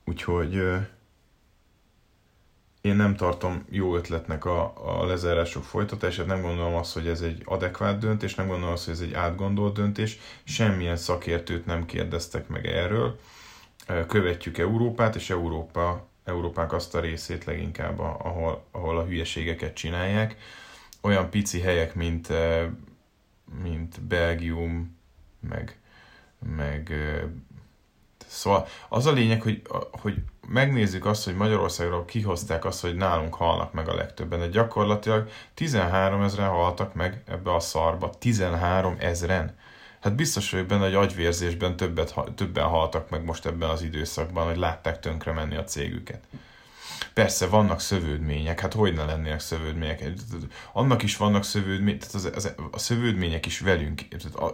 Úgyhogy 0.05 0.53
én 2.81 2.95
nem 2.95 3.15
tartom 3.15 3.65
jó 3.69 3.95
ötletnek 3.95 4.45
a, 4.45 4.73
a 4.99 5.05
lezárások 5.05 5.63
folytatását, 5.63 6.25
nem 6.25 6.41
gondolom 6.41 6.75
azt, 6.75 6.93
hogy 6.93 7.07
ez 7.07 7.21
egy 7.21 7.41
adekvát 7.45 7.97
döntés, 7.97 8.35
nem 8.35 8.47
gondolom 8.47 8.73
azt, 8.73 8.85
hogy 8.85 8.93
ez 8.93 9.01
egy 9.01 9.13
átgondolt 9.13 9.73
döntés, 9.73 10.19
semmilyen 10.43 10.97
szakértőt 10.97 11.65
nem 11.65 11.85
kérdeztek 11.85 12.47
meg 12.47 12.65
erről 12.65 13.19
követjük 14.07 14.57
Európát, 14.57 15.15
és 15.15 15.29
Európa, 15.29 16.07
Európák 16.23 16.73
azt 16.73 16.95
a 16.95 16.99
részét 16.99 17.43
leginkább, 17.45 17.99
ahol, 17.99 18.65
ahol 18.71 18.97
a 18.97 19.05
hülyeségeket 19.05 19.73
csinálják. 19.73 20.35
Olyan 21.01 21.29
pici 21.29 21.59
helyek, 21.59 21.95
mint, 21.95 22.27
mint 23.63 24.01
Belgium, 24.01 24.97
meg, 25.39 25.79
meg 26.55 26.93
Szóval 28.27 28.67
az 28.89 29.05
a 29.05 29.11
lényeg, 29.11 29.41
hogy, 29.41 29.61
hogy 29.91 30.15
megnézzük 30.47 31.05
azt, 31.05 31.23
hogy 31.25 31.35
Magyarországról 31.35 32.05
kihozták 32.05 32.65
azt, 32.65 32.81
hogy 32.81 32.95
nálunk 32.95 33.35
halnak 33.35 33.73
meg 33.73 33.87
a 33.89 33.95
legtöbben, 33.95 34.39
de 34.39 34.47
gyakorlatilag 34.47 35.29
13 35.53 36.21
ezeren 36.21 36.49
haltak 36.49 36.93
meg 36.93 37.23
ebbe 37.27 37.53
a 37.55 37.59
szarba. 37.59 38.09
13 38.19 38.95
ezeren 38.99 39.57
hát 40.05 40.15
biztos 40.15 40.51
vagyok 40.51 40.67
benne, 40.67 40.83
hogy 40.83 40.93
agyvérzésben 40.93 41.75
többet, 41.75 42.15
többen 42.35 42.63
haltak 42.63 43.09
meg 43.09 43.23
most 43.23 43.45
ebben 43.45 43.69
az 43.69 43.81
időszakban, 43.81 44.45
hogy 44.45 44.57
látták 44.57 44.99
tönkre 44.99 45.31
menni 45.31 45.55
a 45.55 45.63
cégüket. 45.63 46.19
Persze 47.13 47.47
vannak 47.47 47.79
szövődmények, 47.79 48.59
hát 48.59 48.73
hogy 48.73 48.93
ne 48.93 49.05
lennének 49.05 49.39
szövődmények? 49.39 50.03
Annak 50.73 51.03
is 51.03 51.17
vannak 51.17 51.43
szövődmények, 51.43 51.99
tehát 51.99 52.13
az, 52.13 52.31
az, 52.35 52.53
a 52.71 52.77
szövődmények 52.77 53.45
is 53.45 53.59
velünk, 53.59 54.01
a, 54.35 54.49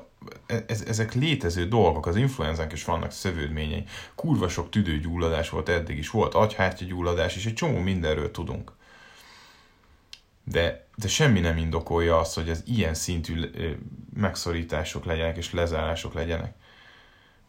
ez, 0.66 0.84
ezek 0.88 1.14
létező 1.14 1.68
dolgok, 1.68 2.06
az 2.06 2.16
influenzánk 2.16 2.72
is 2.72 2.86
vannak 2.86 3.12
szövődményei. 3.12 3.84
Kurva 4.16 4.50
sok 4.50 4.70
tüdőgyulladás 4.70 5.50
volt 5.50 5.70
eddig 5.70 5.98
is, 5.98 6.10
volt 6.10 6.34
agyhártya 6.34 6.86
gyulladás, 6.86 7.36
és 7.36 7.46
egy 7.46 7.54
csomó 7.54 7.80
mindenről 7.80 8.32
tudunk. 8.32 8.72
De, 10.52 10.88
de 10.96 11.08
semmi 11.08 11.40
nem 11.40 11.58
indokolja 11.58 12.20
azt, 12.20 12.36
hogy 12.36 12.50
ez 12.50 12.64
ilyen 12.66 12.94
szintű 12.94 13.40
megszorítások 14.14 15.06
legyenek 15.06 15.38
és 15.38 15.54
lezárások 15.54 16.14
legyenek. 16.14 16.54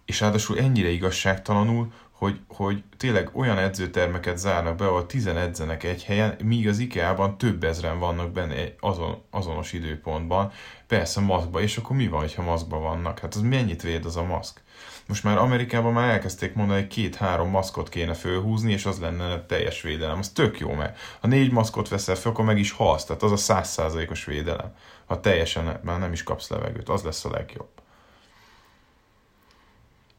És 0.04 0.21
ráadásul 0.21 0.59
ennyire 0.59 0.88
igazságtalanul, 0.88 1.92
hogy, 2.11 2.40
hogy 2.49 2.82
tényleg 2.97 3.30
olyan 3.32 3.59
edzőtermeket 3.59 4.38
zárnak 4.38 4.76
be, 4.76 4.87
ahol 4.87 5.06
tizen 5.06 5.37
edzenek 5.37 5.82
egy 5.82 6.04
helyen, 6.04 6.37
míg 6.44 6.68
az 6.68 6.78
IKEA-ban 6.78 7.38
több 7.38 7.64
ezren 7.64 7.99
vannak 7.99 8.32
benne 8.32 8.75
azon, 8.80 9.23
azonos 9.30 9.73
időpontban, 9.73 10.52
persze 10.87 11.21
maszkba, 11.21 11.61
és 11.61 11.76
akkor 11.76 11.97
mi 11.97 12.09
van, 12.09 12.28
ha 12.37 12.42
maszkba 12.42 12.78
vannak? 12.78 13.18
Hát 13.18 13.35
az 13.35 13.40
mennyit 13.40 13.82
véd 13.82 14.04
az 14.04 14.16
a 14.16 14.25
maszk? 14.25 14.61
Most 15.06 15.25
már 15.25 15.38
Amerikában 15.38 15.92
már 15.92 16.11
elkezdték 16.11 16.54
mondani, 16.54 16.80
hogy 16.80 16.88
két-három 16.88 17.49
maszkot 17.49 17.88
kéne 17.88 18.14
fölhúzni, 18.14 18.73
és 18.73 18.87
az 18.87 18.99
lenne 18.99 19.47
teljes 19.47 19.82
védelem. 19.82 20.18
Az 20.18 20.28
tök 20.28 20.59
jó, 20.59 20.73
mert 20.73 20.99
ha 21.21 21.26
négy 21.26 21.52
maszkot 21.52 21.88
veszel 21.88 22.14
fel, 22.14 22.30
akkor 22.30 22.44
meg 22.44 22.59
is 22.59 22.71
halsz, 22.71 23.04
tehát 23.04 23.23
az 23.23 23.32
a 23.32 23.37
százszázalékos 23.37 24.25
védelem. 24.25 24.75
Ha 25.06 25.21
teljesen 25.21 25.80
már 25.82 25.99
nem 25.99 26.12
is 26.12 26.23
kapsz 26.23 26.49
levegőt, 26.49 26.88
az 26.88 27.02
lesz 27.02 27.25
a 27.25 27.30
legjobb. 27.30 27.68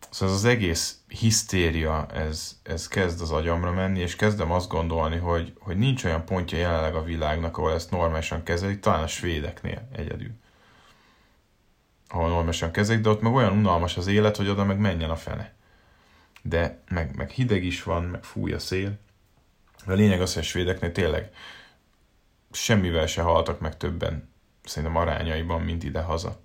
Szóval 0.09 0.35
ez 0.35 0.41
az 0.41 0.49
egész 0.49 0.97
hisztéria, 1.07 2.05
ez, 2.13 2.59
ez 2.63 2.87
kezd 2.87 3.21
az 3.21 3.31
agyamra 3.31 3.71
menni, 3.71 3.99
és 3.99 4.15
kezdem 4.15 4.51
azt 4.51 4.69
gondolni, 4.69 5.17
hogy, 5.17 5.53
hogy 5.59 5.77
nincs 5.77 6.03
olyan 6.03 6.25
pontja 6.25 6.57
jelenleg 6.57 6.95
a 6.95 7.03
világnak, 7.03 7.57
ahol 7.57 7.73
ezt 7.73 7.91
normálisan 7.91 8.43
kezelik, 8.43 8.79
talán 8.79 9.03
a 9.03 9.07
svédeknél 9.07 9.87
egyedül. 9.95 10.31
Ahol 12.09 12.27
normálisan 12.27 12.71
kezelik, 12.71 13.03
de 13.03 13.09
ott 13.09 13.21
meg 13.21 13.33
olyan 13.33 13.57
unalmas 13.57 13.97
az 13.97 14.07
élet, 14.07 14.37
hogy 14.37 14.49
oda 14.49 14.63
meg 14.63 14.77
menjen 14.77 15.09
a 15.09 15.15
fene. 15.15 15.53
De 16.41 16.81
meg, 16.89 17.15
meg 17.15 17.29
hideg 17.29 17.63
is 17.63 17.83
van, 17.83 18.03
meg 18.03 18.23
fúj 18.23 18.53
a 18.53 18.59
szél. 18.59 18.99
De 19.85 19.91
a 19.91 19.95
lényeg 19.95 20.21
az, 20.21 20.33
hogy 20.33 20.43
a 20.43 20.45
svédeknél 20.45 20.91
tényleg 20.91 21.29
semmivel 22.51 23.07
se 23.07 23.21
haltak 23.21 23.59
meg 23.59 23.77
többen, 23.77 24.29
szerintem 24.63 24.97
arányaiban, 24.97 25.61
mint 25.61 25.83
ide-haza 25.83 26.41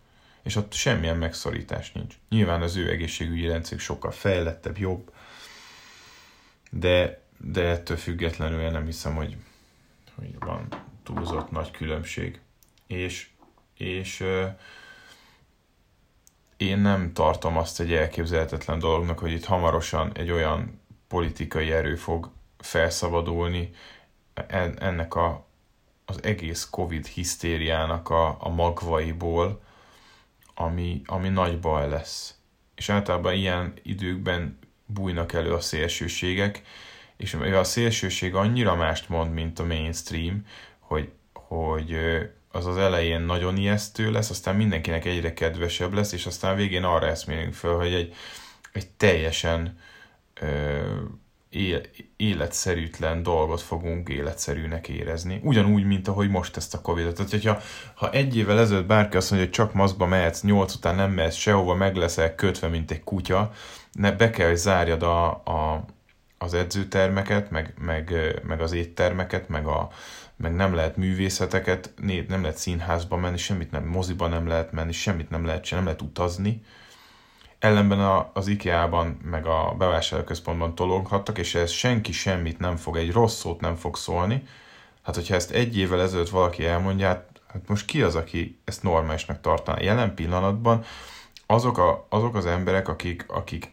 és 0.49 0.57
ott 0.57 0.73
semmilyen 0.73 1.17
megszorítás 1.17 1.93
nincs. 1.93 2.15
Nyilván 2.29 2.63
az 2.63 2.77
ő 2.77 2.91
egészségügyi 2.91 3.47
rendszerük 3.47 3.81
sokkal 3.81 4.11
fejlettebb, 4.11 4.79
jobb, 4.79 5.13
de, 6.71 7.23
de 7.37 7.65
ettől 7.65 7.97
függetlenül 7.97 8.61
én 8.61 8.71
nem 8.71 8.85
hiszem, 8.85 9.15
hogy, 9.15 9.37
hogy 10.15 10.35
van 10.39 10.69
túlzott 11.03 11.51
nagy 11.51 11.71
különbség. 11.71 12.41
És, 12.87 13.29
és 13.75 14.25
én 16.59 16.79
nem 16.79 17.13
tartom 17.13 17.57
azt 17.57 17.81
egy 17.81 17.93
elképzelhetetlen 17.93 18.79
dolognak, 18.79 19.19
hogy 19.19 19.33
itt 19.33 19.45
hamarosan 19.45 20.11
egy 20.15 20.31
olyan 20.31 20.81
politikai 21.09 21.73
erő 21.73 21.97
fog 21.97 22.31
felszabadulni 22.59 23.71
ennek 24.79 25.15
a, 25.15 25.47
az 26.05 26.23
egész 26.23 26.69
Covid 26.71 27.07
hisztériának 27.07 28.11
a, 28.11 28.37
a 28.41 28.49
magvaiból, 28.49 29.63
ami, 30.55 31.03
ami 31.05 31.29
nagy 31.29 31.61
baj 31.61 31.89
lesz. 31.89 32.35
És 32.75 32.89
általában 32.89 33.35
ilyen 33.35 33.73
időkben 33.83 34.59
bújnak 34.87 35.33
elő 35.33 35.53
a 35.53 35.61
szélsőségek, 35.61 36.63
és 37.17 37.35
a 37.35 37.65
szélsőség 37.65 38.35
annyira 38.35 38.75
mást 38.75 39.09
mond, 39.09 39.33
mint 39.33 39.59
a 39.59 39.65
mainstream, 39.65 40.47
hogy, 40.79 41.11
hogy 41.33 41.97
az 42.51 42.67
az 42.67 42.77
elején 42.77 43.21
nagyon 43.21 43.57
ijesztő 43.57 44.11
lesz, 44.11 44.31
aztán 44.31 44.57
mindenkinek 44.57 45.05
egyre 45.05 45.33
kedvesebb 45.33 45.93
lesz, 45.93 46.13
és 46.13 46.27
aztán 46.27 46.57
végén 46.57 46.85
arra 46.85 47.07
eszmélünk 47.07 47.55
föl, 47.55 47.77
hogy 47.77 47.93
egy, 47.93 48.15
egy 48.73 48.89
teljesen 48.89 49.79
ö, 50.41 50.81
életszerűtlen 52.17 53.23
dolgot 53.23 53.61
fogunk 53.61 54.09
életszerűnek 54.09 54.89
érezni. 54.89 55.41
Ugyanúgy, 55.43 55.85
mint 55.85 56.09
ahogy 56.09 56.31
most 56.31 56.57
ezt 56.57 56.75
a 56.75 56.81
Covid-ot. 56.81 57.15
Tehát, 57.15 57.31
hogyha 57.31 57.61
ha 57.95 58.11
egy 58.11 58.37
évvel 58.37 58.59
ezelőtt 58.59 58.87
bárki 58.87 59.17
azt 59.17 59.31
mondja, 59.31 59.49
hogy 59.49 59.57
csak 59.57 59.75
maszkba 59.75 60.07
mehetsz, 60.07 60.43
nyolc 60.43 60.75
után 60.75 60.95
nem 60.95 61.11
mehetsz 61.11 61.35
sehova, 61.35 61.75
meg 61.75 61.97
leszel 61.97 62.35
kötve, 62.35 62.69
mint 62.69 62.91
egy 62.91 63.05
kutya, 63.05 63.53
ne, 63.93 64.13
be 64.13 64.31
kell, 64.31 64.47
hogy 64.49 64.57
zárjad 64.57 65.03
a, 65.03 65.27
a, 65.29 65.85
az 66.39 66.55
edzőtermeket, 66.55 67.51
meg, 67.51 67.75
meg, 67.79 68.15
meg 68.43 68.61
az 68.61 68.73
éttermeket, 68.73 69.49
meg, 69.49 69.67
a, 69.67 69.89
meg 70.39 70.55
nem 70.55 70.75
lehet 70.75 70.97
művészeteket, 70.97 71.93
nem 72.29 72.43
lehet 72.43 72.57
színházba 72.57 73.17
menni, 73.17 73.37
semmit 73.37 73.71
nem, 73.71 73.85
moziba 73.85 74.27
nem 74.27 74.47
lehet 74.47 74.73
menni, 74.73 74.93
semmit 74.93 75.31
nem 75.31 75.45
lehet 75.45 75.65
csinálni, 75.65 75.89
nem 75.89 75.97
lehet 75.97 76.11
utazni 76.11 76.63
ellenben 77.59 78.01
a, 78.01 78.31
az 78.33 78.47
IKEA-ban, 78.47 79.19
meg 79.23 79.47
a 79.47 79.75
bevásárlóközpontban 79.79 80.75
tologhattak, 80.75 81.39
és 81.39 81.55
ez 81.55 81.71
senki 81.71 82.13
semmit 82.13 82.59
nem 82.59 82.77
fog, 82.77 82.97
egy 82.97 83.13
rossz 83.13 83.39
szót 83.39 83.61
nem 83.61 83.77
fog 83.77 83.97
szólni. 83.97 84.43
Hát, 85.03 85.15
hogyha 85.15 85.35
ezt 85.35 85.51
egy 85.51 85.79
évvel 85.79 86.01
ezelőtt 86.01 86.29
valaki 86.29 86.65
elmondja, 86.65 87.07
hát, 87.07 87.41
hát 87.47 87.69
most 87.69 87.85
ki 87.85 88.03
az, 88.03 88.15
aki 88.15 88.61
ezt 88.65 88.83
normálisnak 88.83 89.41
tartaná? 89.41 89.81
Jelen 89.81 90.15
pillanatban 90.15 90.85
azok, 91.47 91.79
a, 91.79 92.07
azok 92.09 92.35
az 92.35 92.47
emberek, 92.47 92.89
akik, 92.89 93.25
akik 93.29 93.73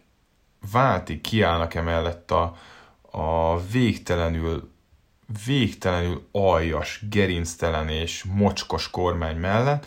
válti 0.72 1.20
kiállnak 1.20 1.74
emellett 1.74 2.30
a, 2.30 2.56
a 3.10 3.60
végtelenül 3.60 4.70
végtelenül 5.44 6.28
aljas, 6.32 7.02
gerinctelen 7.10 7.88
és 7.88 8.24
mocskos 8.24 8.90
kormány 8.90 9.36
mellett, 9.36 9.86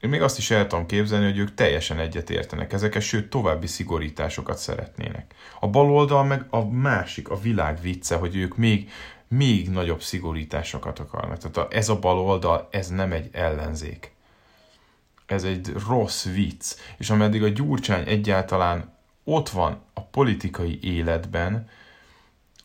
én 0.00 0.10
még 0.10 0.22
azt 0.22 0.38
is 0.38 0.50
el 0.50 0.66
tudom 0.66 0.86
képzelni, 0.86 1.24
hogy 1.24 1.38
ők 1.38 1.54
teljesen 1.54 1.98
egyet 1.98 2.30
értenek 2.30 2.72
ezeket, 2.72 3.02
sőt 3.02 3.30
további 3.30 3.66
szigorításokat 3.66 4.58
szeretnének. 4.58 5.34
A 5.60 5.68
baloldal 5.68 6.24
meg 6.24 6.46
a 6.50 6.64
másik, 6.64 7.28
a 7.28 7.38
világ 7.40 7.80
vicce, 7.80 8.16
hogy 8.16 8.36
ők 8.36 8.56
még, 8.56 8.90
még 9.28 9.70
nagyobb 9.70 10.02
szigorításokat 10.02 10.98
akarnak. 10.98 11.38
Tehát 11.38 11.72
ez 11.72 11.88
a 11.88 11.98
baloldal, 11.98 12.68
ez 12.70 12.88
nem 12.88 13.12
egy 13.12 13.28
ellenzék. 13.32 14.14
Ez 15.26 15.44
egy 15.44 15.72
rossz 15.88 16.24
vicc. 16.24 16.74
És 16.98 17.10
ameddig 17.10 17.42
a 17.42 17.48
Gyurcsány 17.48 18.08
egyáltalán 18.08 18.94
ott 19.24 19.48
van 19.48 19.80
a 19.94 20.02
politikai 20.02 20.78
életben, 20.82 21.68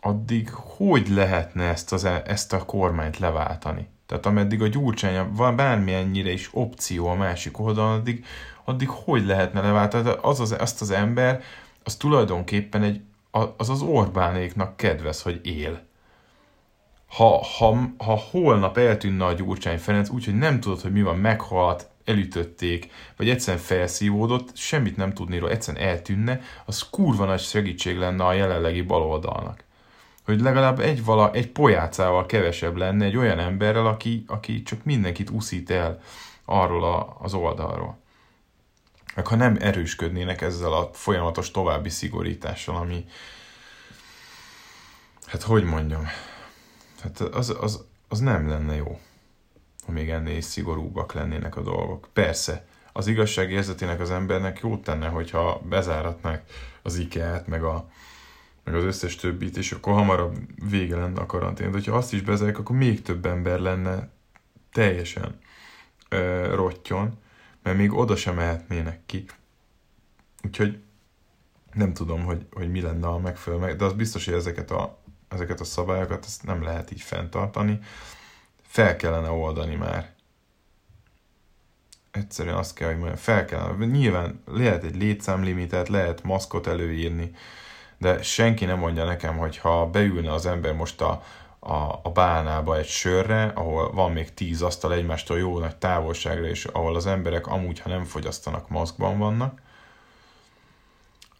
addig 0.01 0.49
hogy 0.53 1.09
lehetne 1.09 1.63
ezt, 1.63 1.93
az, 1.93 2.03
e- 2.03 2.23
ezt 2.25 2.53
a 2.53 2.65
kormányt 2.65 3.17
leváltani? 3.17 3.87
Tehát 4.05 4.25
ameddig 4.25 4.61
a 4.61 4.67
gyurcsány 4.67 5.33
van 5.33 5.55
bármilyennyire 5.55 6.31
is 6.31 6.49
opció 6.53 7.07
a 7.07 7.15
másik 7.15 7.59
oldalon, 7.59 7.99
addig, 7.99 8.25
addig 8.63 8.89
hogy 8.89 9.25
lehetne 9.25 9.61
leváltani? 9.61 10.03
Tehát 10.03 10.19
az, 10.23 10.39
az, 10.39 10.55
azt 10.59 10.81
az 10.81 10.91
ember, 10.91 11.41
az 11.83 11.95
tulajdonképpen 11.95 12.83
egy, 12.83 13.01
az 13.57 13.69
az 13.69 13.81
Orbánéknak 13.81 14.77
kedvez, 14.77 15.21
hogy 15.21 15.39
él. 15.43 15.81
Ha, 17.07 17.43
ha, 17.57 17.77
ha 17.97 18.21
holnap 18.31 18.77
eltűnne 18.77 19.25
a 19.25 19.33
Gyurcsány 19.33 19.77
Ferenc, 19.77 20.09
úgyhogy 20.09 20.35
nem 20.35 20.59
tudod, 20.59 20.81
hogy 20.81 20.91
mi 20.91 21.01
van, 21.01 21.17
meghalt, 21.17 21.89
elütötték, 22.05 22.91
vagy 23.17 23.29
egyszerűen 23.29 23.63
felszívódott, 23.63 24.57
semmit 24.57 24.97
nem 24.97 25.13
tudni 25.13 25.37
róla, 25.37 25.51
egyszerűen 25.51 25.87
eltűnne, 25.87 26.41
az 26.65 26.89
kurva 26.89 27.25
nagy 27.25 27.39
segítség 27.39 27.97
lenne 27.97 28.25
a 28.25 28.33
jelenlegi 28.33 28.81
baloldalnak 28.81 29.63
hogy 30.25 30.41
legalább 30.41 30.79
egy, 30.79 31.03
vala, 31.03 31.31
egy 31.31 31.51
pojácával 31.51 32.25
kevesebb 32.25 32.75
lenne 32.75 33.05
egy 33.05 33.17
olyan 33.17 33.39
emberrel, 33.39 33.87
aki, 33.87 34.23
aki 34.27 34.63
csak 34.63 34.83
mindenkit 34.83 35.29
uszít 35.29 35.69
el 35.69 36.01
arról 36.45 36.83
a, 36.83 37.17
az 37.19 37.33
oldalról. 37.33 37.99
Meg 39.15 39.27
ha 39.27 39.35
nem 39.35 39.57
erősködnének 39.59 40.41
ezzel 40.41 40.73
a 40.73 40.89
folyamatos 40.93 41.51
további 41.51 41.89
szigorítással, 41.89 42.75
ami, 42.75 43.05
hát 45.25 45.41
hogy 45.41 45.63
mondjam, 45.63 46.07
hát 47.01 47.19
az, 47.19 47.55
az, 47.59 47.85
az 48.07 48.19
nem 48.19 48.49
lenne 48.49 48.75
jó, 48.75 48.99
ha 49.85 49.91
még 49.91 50.09
ennél 50.09 50.37
is 50.37 50.45
szigorúbbak 50.45 51.13
lennének 51.13 51.55
a 51.55 51.61
dolgok. 51.61 52.07
Persze, 52.13 52.65
az 52.93 53.07
igazság 53.07 53.51
érzetének 53.51 53.99
az 53.99 54.11
embernek 54.11 54.59
jót 54.59 54.83
tenne, 54.83 55.07
hogyha 55.07 55.61
bezáratnák 55.69 56.43
az 56.81 56.97
IKEA-t, 56.97 57.47
meg 57.47 57.63
a, 57.63 57.89
meg 58.71 58.79
az 58.79 58.85
összes 58.85 59.15
többit, 59.15 59.57
és 59.57 59.71
akkor 59.71 59.93
hamarabb 59.93 60.37
vége 60.69 60.95
lenne 60.95 61.21
a 61.21 61.25
karantén. 61.25 61.71
De 61.71 61.91
ha 61.91 61.97
azt 61.97 62.13
is 62.13 62.21
bezárják, 62.21 62.59
akkor 62.59 62.75
még 62.75 63.01
több 63.01 63.25
ember 63.25 63.59
lenne 63.59 64.09
teljesen 64.71 65.39
ö, 66.09 66.51
rottyon, 66.55 67.19
mert 67.63 67.77
még 67.77 67.93
oda 67.93 68.15
sem 68.15 68.35
mehetnének 68.35 68.99
ki. 69.05 69.25
Úgyhogy 70.43 70.79
nem 71.73 71.93
tudom, 71.93 72.23
hogy, 72.23 72.45
hogy 72.51 72.71
mi 72.71 72.81
lenne 72.81 73.07
a 73.07 73.17
megfelelő, 73.17 73.75
de 73.75 73.85
az 73.85 73.93
biztos, 73.93 74.25
hogy 74.25 74.33
ezeket 74.33 74.71
a, 74.71 74.97
ezeket 75.27 75.59
a 75.59 75.63
szabályokat 75.63 76.25
ezt 76.25 76.43
nem 76.43 76.63
lehet 76.63 76.91
így 76.91 77.01
fenntartani. 77.01 77.79
Fel 78.61 78.95
kellene 78.95 79.29
oldani 79.29 79.75
már. 79.75 80.13
Egyszerűen 82.11 82.55
azt 82.55 82.73
kell, 82.73 82.87
hogy 82.87 82.97
mondjam, 82.97 83.17
fel 83.17 83.45
kellene. 83.45 83.85
Nyilván 83.85 84.41
lehet 84.45 84.83
egy 84.83 84.95
létszámlimitet, 84.95 85.87
lehet 85.87 86.23
maszkot 86.23 86.67
előírni, 86.67 87.35
de 88.01 88.21
senki 88.21 88.65
nem 88.65 88.79
mondja 88.79 89.05
nekem, 89.05 89.37
hogy 89.37 89.57
ha 89.57 89.85
beülne 89.85 90.33
az 90.33 90.45
ember 90.45 90.73
most 90.73 91.01
a, 91.01 91.23
a, 91.59 91.99
a 92.03 92.09
bálnába 92.13 92.77
egy 92.77 92.87
sörre, 92.87 93.43
ahol 93.43 93.91
van 93.91 94.11
még 94.11 94.33
tíz 94.33 94.61
asztal 94.61 94.93
egymástól 94.93 95.37
jó 95.37 95.59
nagy 95.59 95.75
távolságra, 95.75 96.47
és 96.47 96.65
ahol 96.65 96.95
az 96.95 97.05
emberek 97.05 97.47
amúgy, 97.47 97.79
ha 97.79 97.89
nem 97.89 98.03
fogyasztanak, 98.03 98.69
maszkban 98.69 99.17
vannak, 99.17 99.61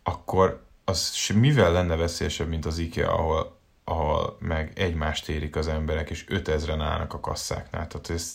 akkor 0.03 0.63
az 0.85 1.29
mivel 1.35 1.71
lenne 1.71 1.95
veszélyesebb, 1.95 2.47
mint 2.47 2.65
az 2.65 2.77
IKEA, 2.77 3.13
ahol, 3.13 3.57
ahol 3.83 4.37
meg 4.39 4.71
egymást 4.75 5.29
érik 5.29 5.55
az 5.55 5.67
emberek, 5.67 6.09
és 6.09 6.25
5000-en 6.29 6.81
állnak 6.81 7.13
a 7.13 7.19
kasszáknál. 7.19 7.87
Tehát 7.87 8.09
ez, 8.09 8.33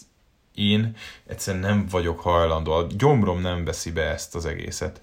én 0.55 0.97
egyszerűen 1.27 1.65
nem 1.65 1.87
vagyok 1.91 2.21
hajlandó, 2.21 2.73
a 2.73 2.87
gyomrom 2.97 3.41
nem 3.41 3.65
veszi 3.65 3.93
be 3.93 4.03
ezt 4.03 4.35
az 4.35 4.47
egészet. 4.47 5.01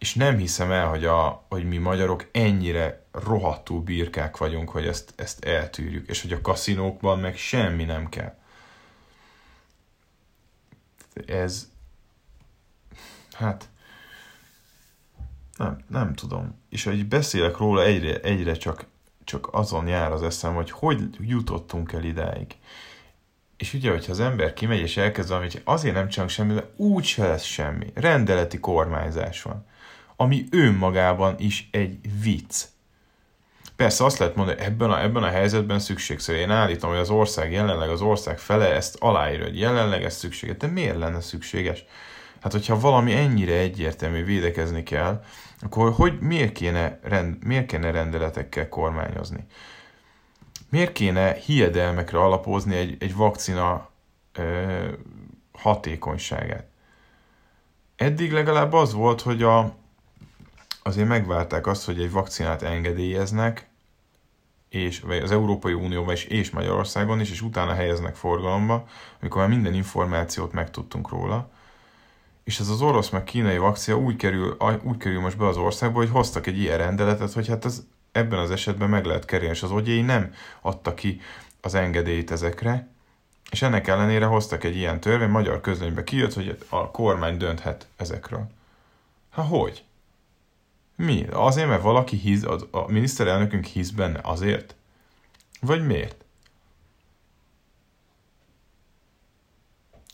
És 0.00 0.14
nem 0.14 0.36
hiszem 0.36 0.70
el, 0.70 0.88
hogy, 0.88 1.04
a, 1.04 1.44
hogy 1.48 1.68
mi 1.68 1.76
magyarok 1.76 2.28
ennyire 2.32 3.06
rohadtul 3.12 3.80
birkák 3.80 4.36
vagyunk, 4.36 4.70
hogy 4.70 4.86
ezt, 4.86 5.12
ezt 5.16 5.44
eltűrjük, 5.44 6.08
és 6.08 6.22
hogy 6.22 6.32
a 6.32 6.40
kaszinókban 6.40 7.18
meg 7.18 7.36
semmi 7.36 7.84
nem 7.84 8.08
kell. 8.08 8.38
Ez, 11.26 11.70
hát, 13.32 13.68
nem, 15.56 15.84
nem 15.86 16.14
tudom. 16.14 16.60
És 16.68 16.84
hogy 16.84 17.06
beszélek 17.06 17.56
róla, 17.56 17.84
egyre, 17.84 18.20
egyre 18.20 18.54
csak, 18.54 18.86
csak 19.24 19.54
azon 19.54 19.86
jár 19.86 20.12
az 20.12 20.22
eszem, 20.22 20.54
hogy 20.54 20.70
hogy 20.70 21.16
jutottunk 21.18 21.92
el 21.92 22.04
idáig. 22.04 22.56
És 23.56 23.74
ugye, 23.74 23.90
hogyha 23.90 24.12
az 24.12 24.20
ember 24.20 24.52
kimegy 24.52 24.80
és 24.80 24.96
elkezd 24.96 25.28
valamit, 25.28 25.60
azért 25.64 25.94
nem 25.94 26.08
csinálunk 26.08 26.34
semmi, 26.34 26.54
de 26.54 26.70
úgy 26.76 27.04
se 27.04 27.26
lesz 27.26 27.42
semmi. 27.42 27.92
Rendeleti 27.94 28.58
kormányzás 28.58 29.42
van. 29.42 29.68
Ami 30.20 30.46
önmagában 30.50 31.34
is 31.38 31.68
egy 31.70 31.98
vicc. 32.22 32.64
Persze 33.76 34.04
azt 34.04 34.18
lehet 34.18 34.34
mondani, 34.34 34.60
ebben 34.60 34.90
a, 34.90 35.02
ebben 35.02 35.22
a 35.22 35.28
helyzetben 35.28 35.78
szükségszerű. 35.78 36.38
Én 36.38 36.50
állítom, 36.50 36.90
hogy 36.90 36.98
az 36.98 37.10
ország 37.10 37.52
jelenleg, 37.52 37.88
az 37.88 38.00
ország 38.00 38.38
fele 38.38 38.74
ezt 38.74 38.96
aláírja, 38.98 39.44
hogy 39.44 39.58
jelenleg 39.58 40.04
ez 40.04 40.16
szükséges. 40.16 40.56
De 40.56 40.66
miért 40.66 40.98
lenne 40.98 41.20
szükséges? 41.20 41.84
Hát, 42.40 42.52
hogyha 42.52 42.80
valami 42.80 43.12
ennyire 43.12 43.52
egyértelmű 43.52 44.24
védekezni 44.24 44.82
kell, 44.82 45.24
akkor 45.60 45.92
hogy 45.92 46.18
miért 46.18 46.52
kéne, 46.52 46.98
rend, 47.02 47.44
miért 47.44 47.66
kéne 47.66 47.90
rendeletekkel 47.90 48.68
kormányozni? 48.68 49.46
Miért 50.70 50.92
kéne 50.92 51.32
hiedelmekre 51.32 52.18
alapozni 52.18 52.76
egy, 52.76 52.96
egy 52.98 53.14
vakcina 53.14 53.90
ö, 54.32 54.88
hatékonyságát? 55.52 56.66
Eddig 57.96 58.32
legalább 58.32 58.72
az 58.72 58.92
volt, 58.92 59.20
hogy 59.20 59.42
a, 59.42 59.78
azért 60.90 61.08
megvárták 61.08 61.66
azt, 61.66 61.84
hogy 61.84 62.00
egy 62.00 62.10
vakcinát 62.10 62.62
engedélyeznek, 62.62 63.68
és, 64.68 65.00
vagy 65.00 65.18
az 65.18 65.30
Európai 65.30 65.72
Unióban 65.72 66.14
is, 66.14 66.24
és 66.24 66.50
Magyarországon 66.50 67.20
is, 67.20 67.30
és 67.30 67.42
utána 67.42 67.74
helyeznek 67.74 68.14
forgalomba, 68.14 68.86
amikor 69.20 69.40
már 69.40 69.50
minden 69.50 69.74
információt 69.74 70.52
megtudtunk 70.52 71.08
róla 71.08 71.50
és 72.50 72.60
ez 72.60 72.68
az 72.68 72.80
orosz 72.80 73.08
meg 73.08 73.24
kínai 73.24 73.58
vakcia 73.58 73.98
úgy 73.98 74.16
kerül, 74.16 74.56
úgy 74.82 74.96
kerül 74.96 75.20
most 75.20 75.36
be 75.36 75.46
az 75.46 75.56
országba, 75.56 75.98
hogy 75.98 76.10
hoztak 76.10 76.46
egy 76.46 76.58
ilyen 76.58 76.78
rendeletet, 76.78 77.32
hogy 77.32 77.48
hát 77.48 77.64
ez 77.64 77.82
ebben 78.12 78.38
az 78.38 78.50
esetben 78.50 78.88
meg 78.88 79.04
lehet 79.04 79.24
kerülni, 79.24 79.54
és 79.54 79.62
az 79.62 79.70
ogyéi 79.70 80.02
nem 80.02 80.34
adta 80.60 80.94
ki 80.94 81.20
az 81.60 81.74
engedélyt 81.74 82.30
ezekre, 82.30 82.88
és 83.50 83.62
ennek 83.62 83.86
ellenére 83.86 84.24
hoztak 84.24 84.64
egy 84.64 84.76
ilyen 84.76 85.00
törvény, 85.00 85.28
magyar 85.28 85.60
közlönybe 85.60 86.04
kijött, 86.04 86.32
hogy 86.34 86.58
a 86.68 86.90
kormány 86.90 87.36
dönthet 87.36 87.86
ezekről. 87.96 88.50
Hát 89.30 89.46
hogy? 89.48 89.84
Mi? 91.00 91.26
Azért, 91.30 91.68
mert 91.68 91.82
valaki 91.82 92.16
hisz, 92.16 92.42
a, 92.44 92.58
a 92.70 92.90
miniszterelnökünk 92.90 93.64
hisz 93.64 93.90
benne, 93.90 94.20
azért? 94.22 94.74
Vagy 95.60 95.86
miért? 95.86 96.24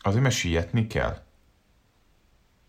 Azért, 0.01 0.23
mert 0.23 0.35
sietni 0.35 0.87
kell 0.87 1.25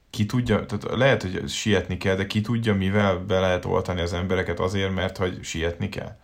ki 0.10 0.26
tudja, 0.26 0.66
tehát 0.66 0.98
lehet, 0.98 1.22
hogy 1.22 1.50
sietni 1.50 1.98
kell, 1.98 2.16
de 2.16 2.28
ki 2.28 2.42
tudja, 2.42 2.74
mivel 2.74 3.18
be 3.18 3.40
lehet 3.40 3.66
oltani 3.66 4.02
az 4.02 4.14
embereket 4.14 4.60
azért, 4.60 4.94
mert 4.94 5.18
hogy 5.18 5.44
sietni 5.44 5.90
kell. 5.90 6.18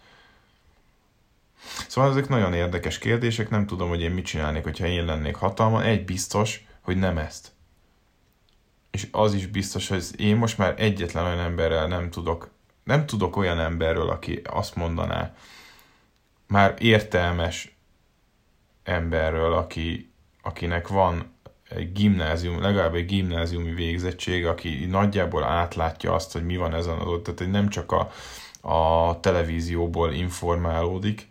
Szóval 1.88 2.10
ezek 2.10 2.28
nagyon 2.28 2.54
érdekes 2.54 2.98
kérdések, 2.98 3.50
nem 3.50 3.66
tudom, 3.66 3.90
hogy 3.90 4.02
én 4.02 4.12
mit 4.12 4.26
csinálnék, 4.26 4.64
hogyha 4.64 4.86
én 4.86 5.06
lennék 5.06 5.36
hatalma. 5.36 5.84
Egy 5.84 6.06
biztos, 6.06 6.66
hogy 6.82 6.98
nem 6.98 7.18
ezt. 7.18 7.52
És 8.94 9.08
az 9.12 9.34
is 9.34 9.48
biztos, 9.48 9.88
hogy 9.88 10.06
én 10.18 10.36
most 10.36 10.58
már 10.58 10.74
egyetlen 10.78 11.26
olyan 11.26 11.40
emberrel 11.40 11.88
nem 11.88 12.10
tudok, 12.10 12.50
nem 12.84 13.06
tudok 13.06 13.36
olyan 13.36 13.60
emberről, 13.60 14.10
aki 14.10 14.42
azt 14.44 14.76
mondaná, 14.76 15.36
már 16.48 16.76
értelmes 16.78 17.78
emberről, 18.84 19.54
aki, 19.54 20.14
akinek 20.42 20.88
van 20.88 21.34
egy 21.70 21.92
gimnázium, 21.92 22.62
legalább 22.62 22.96
egy 22.96 23.06
gimnáziumi 23.06 23.74
végzettség, 23.74 24.46
aki 24.46 24.86
nagyjából 24.86 25.44
átlátja 25.44 26.14
azt, 26.14 26.32
hogy 26.32 26.46
mi 26.46 26.58
van 26.58 26.74
ezen 26.74 26.98
az 26.98 27.08
ott, 27.08 27.24
tehát 27.24 27.52
nem 27.52 27.70
csak 27.70 27.92
a, 27.92 28.12
a 28.62 29.20
televízióból 29.20 30.14
informálódik, 30.14 31.28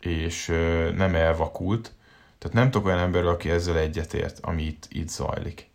és 0.00 0.46
nem 0.94 1.14
elvakult. 1.14 1.92
Tehát 2.38 2.56
nem 2.56 2.70
tudok 2.70 2.86
olyan 2.86 2.98
emberről, 2.98 3.30
aki 3.30 3.50
ezzel 3.50 3.78
egyetért, 3.78 4.38
ami 4.40 4.62
itt, 4.62 4.86
itt 4.90 5.08
zajlik. 5.08 5.68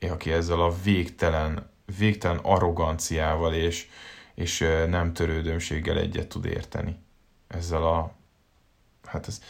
Aki 0.00 0.32
ezzel 0.32 0.60
a 0.60 0.74
végtelen, 0.82 1.70
végtelen 1.98 2.38
arroganciával 2.42 3.54
és, 3.54 3.88
és 4.34 4.66
nem 4.88 5.12
törődömséggel 5.12 5.98
egyet 5.98 6.28
tud 6.28 6.44
érteni. 6.44 6.96
Ezzel 7.48 7.84
a, 7.86 8.12
hát 9.04 9.28
ez, 9.28 9.40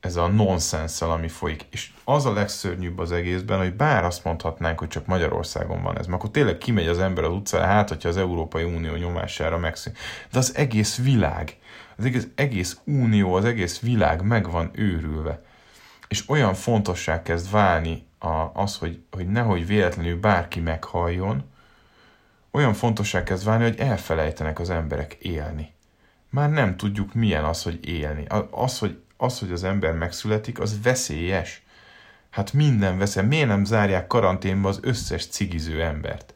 ez 0.00 0.16
a 0.16 0.26
nonsenszel, 0.26 1.10
ami 1.10 1.28
folyik. 1.28 1.66
És 1.70 1.92
az 2.04 2.26
a 2.26 2.32
legszörnyűbb 2.32 2.98
az 2.98 3.12
egészben, 3.12 3.58
hogy 3.58 3.74
bár 3.74 4.04
azt 4.04 4.24
mondhatnánk, 4.24 4.78
hogy 4.78 4.88
csak 4.88 5.06
Magyarországon 5.06 5.82
van 5.82 5.98
ez, 5.98 6.06
mert 6.06 6.18
akkor 6.18 6.30
tényleg 6.30 6.58
kimegy 6.58 6.86
az 6.86 6.98
ember 6.98 7.24
az 7.24 7.32
utcára, 7.32 7.64
hát, 7.64 7.88
hogyha 7.88 8.08
az 8.08 8.16
Európai 8.16 8.64
Unió 8.64 8.94
nyomására 8.94 9.58
megszűnik. 9.58 9.98
De 10.32 10.38
az 10.38 10.56
egész 10.56 10.96
világ, 10.96 11.56
az 11.96 12.04
egész, 12.04 12.28
egész 12.34 12.78
unió, 12.84 13.34
az 13.34 13.44
egész 13.44 13.80
világ 13.80 14.22
meg 14.22 14.50
van 14.50 14.70
őrülve. 14.72 15.42
És 16.08 16.28
olyan 16.28 16.54
fontossá 16.54 17.22
kezd 17.22 17.50
válni 17.50 18.06
a, 18.24 18.50
az, 18.54 18.76
hogy, 18.76 19.02
hogy 19.10 19.26
nehogy 19.26 19.66
véletlenül 19.66 20.20
bárki 20.20 20.60
meghalljon, 20.60 21.44
olyan 22.50 22.72
fontossá 22.72 23.22
kezd 23.22 23.44
válni, 23.44 23.62
hogy 23.62 23.78
elfelejtenek 23.78 24.60
az 24.60 24.70
emberek 24.70 25.14
élni. 25.14 25.72
Már 26.30 26.50
nem 26.50 26.76
tudjuk, 26.76 27.14
milyen 27.14 27.44
az, 27.44 27.62
hogy 27.62 27.88
élni. 27.88 28.26
Az, 28.50 28.78
hogy 28.78 29.02
az, 29.16 29.38
hogy 29.38 29.52
az 29.52 29.64
ember 29.64 29.92
megszületik, 29.92 30.60
az 30.60 30.82
veszélyes. 30.82 31.62
Hát 32.30 32.52
minden 32.52 32.98
veszély. 32.98 33.24
Miért 33.24 33.48
nem 33.48 33.64
zárják 33.64 34.06
karanténba 34.06 34.68
az 34.68 34.78
összes 34.82 35.26
cigiző 35.26 35.82
embert? 35.82 36.34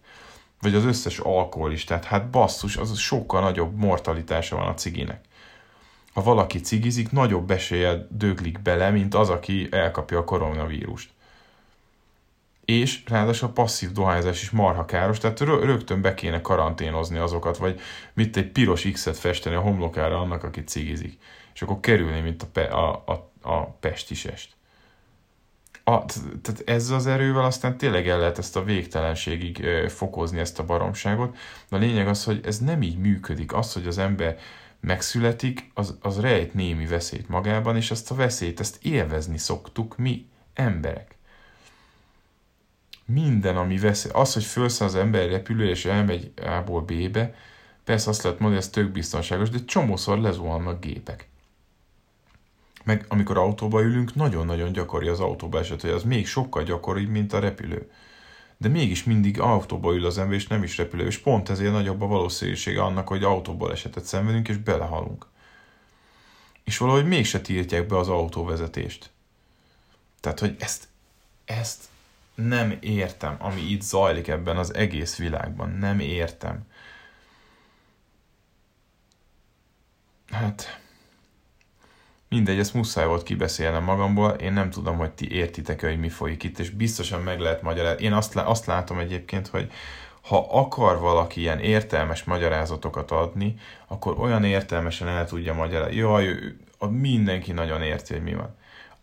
Vagy 0.60 0.74
az 0.74 0.84
összes 0.84 1.18
alkoholistát? 1.18 2.04
Hát 2.04 2.30
basszus, 2.30 2.76
az 2.76 2.98
sokkal 2.98 3.40
nagyobb 3.40 3.76
mortalitása 3.76 4.56
van 4.56 4.68
a 4.68 4.74
ciginek. 4.74 5.20
Ha 6.12 6.22
valaki 6.22 6.60
cigizik, 6.60 7.10
nagyobb 7.10 7.50
eséllyel 7.50 8.08
döglik 8.10 8.62
bele, 8.62 8.90
mint 8.90 9.14
az, 9.14 9.30
aki 9.30 9.68
elkapja 9.70 10.18
a 10.18 10.24
koronavírust. 10.24 11.10
És 12.68 13.02
ráadásul 13.06 13.48
a 13.48 13.52
passzív 13.52 13.92
dohányzás 13.92 14.42
is 14.42 14.50
marha 14.50 14.84
káros, 14.84 15.18
tehát 15.18 15.40
rögtön 15.40 16.00
be 16.00 16.14
kéne 16.14 16.40
karanténozni 16.40 17.18
azokat, 17.18 17.56
vagy 17.56 17.80
mit 18.14 18.36
egy 18.36 18.50
piros 18.52 18.82
X-et 18.92 19.16
festeni 19.16 19.54
a 19.54 19.60
homlokára 19.60 20.20
annak, 20.20 20.44
aki 20.44 20.64
cigizik 20.64 21.18
és 21.58 21.64
akkor 21.64 21.80
kerülni, 21.80 22.20
mint 22.20 22.42
a, 22.42 22.46
pe, 22.52 22.62
a, 22.62 23.02
a, 23.06 23.30
a 23.40 23.64
pestisest. 23.64 24.56
A, 25.84 26.04
tehát 26.42 26.62
ezzel 26.64 26.96
az 26.96 27.06
erővel 27.06 27.44
aztán 27.44 27.76
tényleg 27.76 28.08
el 28.08 28.18
lehet 28.18 28.38
ezt 28.38 28.56
a 28.56 28.64
végtelenségig 28.64 29.66
fokozni 29.88 30.38
ezt 30.38 30.58
a 30.58 30.64
baromságot, 30.64 31.36
de 31.68 31.76
a 31.76 31.78
lényeg 31.78 32.08
az, 32.08 32.24
hogy 32.24 32.40
ez 32.44 32.58
nem 32.58 32.82
így 32.82 32.98
működik. 32.98 33.52
Az, 33.52 33.72
hogy 33.72 33.86
az 33.86 33.98
ember 33.98 34.38
megszületik, 34.80 35.70
az, 35.74 35.98
az 36.00 36.20
rejt 36.20 36.54
némi 36.54 36.86
veszélyt 36.86 37.28
magában, 37.28 37.76
és 37.76 37.90
ezt 37.90 38.10
a 38.10 38.14
veszélyt, 38.14 38.60
ezt 38.60 38.84
élvezni 38.84 39.38
szoktuk 39.38 39.96
mi, 39.96 40.26
emberek. 40.54 41.17
Minden, 43.12 43.56
ami 43.56 43.78
veszély, 43.78 44.10
az, 44.14 44.32
hogy 44.32 44.44
felszáll 44.44 44.88
az 44.88 44.94
ember 44.94 45.28
repülő 45.28 45.68
és 45.68 45.84
elmegy 45.84 46.32
A-ból 46.36 46.80
B-be, 46.82 47.34
persze 47.84 48.10
azt 48.10 48.22
lehet 48.22 48.38
mondani, 48.38 48.62
ez 48.62 48.70
tök 48.70 48.90
biztonságos, 48.90 49.50
de 49.50 49.58
csomószor 49.64 50.18
lezuhannak 50.18 50.80
gépek. 50.80 51.28
Meg 52.84 53.04
amikor 53.08 53.38
autóba 53.38 53.82
ülünk, 53.82 54.14
nagyon-nagyon 54.14 54.72
gyakori 54.72 55.08
az 55.08 55.20
autóba 55.20 55.58
eset, 55.58 55.80
hogy 55.80 55.90
az 55.90 56.02
még 56.02 56.26
sokkal 56.26 56.62
gyakoribb, 56.62 57.08
mint 57.08 57.32
a 57.32 57.38
repülő. 57.38 57.90
De 58.56 58.68
mégis 58.68 59.04
mindig 59.04 59.40
autóba 59.40 59.94
ül 59.94 60.06
az 60.06 60.18
ember, 60.18 60.36
és 60.36 60.46
nem 60.46 60.62
is 60.62 60.76
repülő, 60.76 61.06
és 61.06 61.18
pont 61.18 61.48
ezért 61.48 61.72
nagyobb 61.72 62.02
a 62.02 62.06
valószínűsége 62.06 62.82
annak, 62.82 63.08
hogy 63.08 63.24
autóból 63.24 63.72
esetet 63.72 64.04
szenvedünk, 64.04 64.48
és 64.48 64.56
belehalunk. 64.56 65.26
És 66.64 66.78
valahogy 66.78 67.06
mégse 67.06 67.40
tiltják 67.40 67.86
be 67.86 67.98
az 67.98 68.08
autóvezetést. 68.08 69.10
Tehát, 70.20 70.40
hogy 70.40 70.56
ezt, 70.58 70.88
ezt 71.44 71.88
nem 72.46 72.76
értem, 72.80 73.36
ami 73.38 73.60
itt 73.60 73.82
zajlik 73.82 74.28
ebben 74.28 74.56
az 74.56 74.74
egész 74.74 75.16
világban. 75.16 75.70
Nem 75.70 76.00
értem. 76.00 76.66
Mindegy, 82.28 82.58
ezt 82.58 82.74
muszáj 82.74 83.06
volt 83.06 83.22
kibeszélnem 83.22 83.84
magamból, 83.84 84.30
én 84.30 84.52
nem 84.52 84.70
tudom, 84.70 84.96
hogy 84.96 85.10
ti 85.10 85.30
értitek 85.30 85.80
hogy 85.80 86.00
mi 86.00 86.08
folyik 86.08 86.42
itt, 86.42 86.58
és 86.58 86.70
biztosan 86.70 87.22
meg 87.22 87.40
lehet 87.40 87.62
magyarázni. 87.62 88.04
Én 88.04 88.12
azt, 88.12 88.36
azt 88.36 88.66
látom 88.66 88.98
egyébként, 88.98 89.46
hogy 89.46 89.72
ha 90.20 90.46
akar 90.50 90.98
valaki 90.98 91.40
ilyen 91.40 91.60
értelmes 91.60 92.24
magyarázatokat 92.24 93.10
adni, 93.10 93.54
akkor 93.86 94.18
olyan 94.18 94.44
értelmesen 94.44 95.08
el 95.08 95.26
tudja 95.26 95.54
magyarázni. 95.54 95.96
Jaj, 95.96 96.38
mindenki 96.88 97.52
nagyon 97.52 97.82
érti, 97.82 98.12
hogy 98.12 98.22
mi 98.22 98.34
van. 98.34 98.56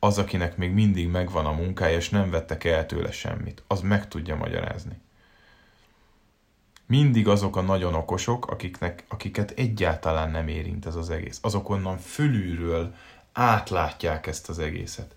Az, 0.06 0.18
akinek 0.18 0.58
még 0.58 0.72
mindig 0.72 1.08
megvan 1.08 1.46
a 1.46 1.52
munkája, 1.52 1.96
és 1.96 2.10
nem 2.10 2.30
vettek 2.30 2.63
el 2.63 2.86
tőle 2.86 3.12
semmit, 3.12 3.63
az 3.68 3.82
meg 3.82 4.08
tudja 4.08 4.36
magyarázni. 4.36 5.02
Mindig 6.86 7.28
azok 7.28 7.56
a 7.56 7.62
nagyon 7.62 7.94
okosok, 7.94 8.48
akiknek, 8.48 9.04
akiket 9.08 9.52
egyáltalán 9.52 10.32
nem 10.32 10.48
érint 10.48 10.86
ez 10.86 10.96
az 10.96 11.10
egész. 11.10 11.39
Azok 11.41 11.70
onnan 11.70 11.98
fölülről 11.98 12.94
átlátják 13.34 14.28
ezt 14.28 14.50
az 14.50 14.60
egészet. 14.60 15.15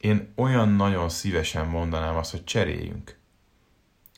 Én 0.00 0.32
olyan 0.36 0.68
nagyon 0.68 1.08
szívesen 1.08 1.66
mondanám 1.66 2.16
azt, 2.16 2.30
hogy 2.30 2.44
cseréljünk. 2.44 3.18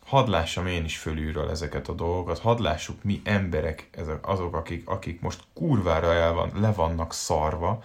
Hadd 0.06 0.30
lássam 0.30 0.66
én 0.66 0.84
is 0.84 0.98
fölülről 0.98 1.50
ezeket 1.50 1.88
a 1.88 1.92
dolgokat, 1.92 2.38
hadd 2.38 2.62
lássuk 2.62 3.02
mi 3.02 3.20
emberek, 3.24 3.88
ezek, 3.90 4.28
azok, 4.28 4.54
akik, 4.54 4.88
akik 4.88 5.20
most 5.20 5.42
kurvára 5.54 6.12
el 6.12 6.32
van, 6.32 6.52
le 6.54 6.72
vannak 6.72 7.12
szarva, 7.12 7.82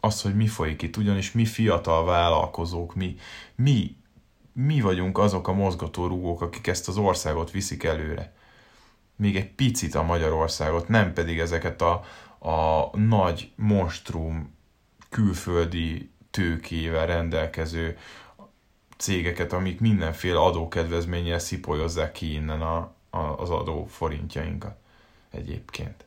az, 0.00 0.22
hogy 0.22 0.36
mi 0.36 0.46
folyik 0.46 0.82
itt, 0.82 0.96
ugyanis 0.96 1.32
mi 1.32 1.44
fiatal 1.44 2.04
vállalkozók, 2.04 2.94
mi, 2.94 3.16
mi, 3.54 3.96
mi 4.52 4.80
vagyunk 4.80 5.18
azok 5.18 5.48
a 5.48 5.52
mozgatórugók, 5.52 6.42
akik 6.42 6.66
ezt 6.66 6.88
az 6.88 6.96
országot 6.96 7.50
viszik 7.50 7.84
előre. 7.84 8.34
Még 9.16 9.36
egy 9.36 9.50
picit 9.54 9.94
a 9.94 10.02
Magyarországot, 10.02 10.88
nem 10.88 11.12
pedig 11.12 11.38
ezeket 11.38 11.82
a, 11.82 12.04
a 12.38 12.90
nagy 12.98 13.52
monstrum 13.56 14.54
külföldi 15.08 16.10
tőkével 16.30 17.06
rendelkező 17.06 17.98
cégeket, 18.96 19.52
amik 19.52 19.80
mindenféle 19.80 20.38
adókedvezménnyel 20.38 21.38
szipolyozzák 21.38 22.12
ki 22.12 22.32
innen 22.32 22.60
a, 22.60 22.94
a, 23.10 23.18
az 23.18 23.50
adó 23.50 23.86
forintjainkat 23.86 24.76
egyébként. 25.30 26.04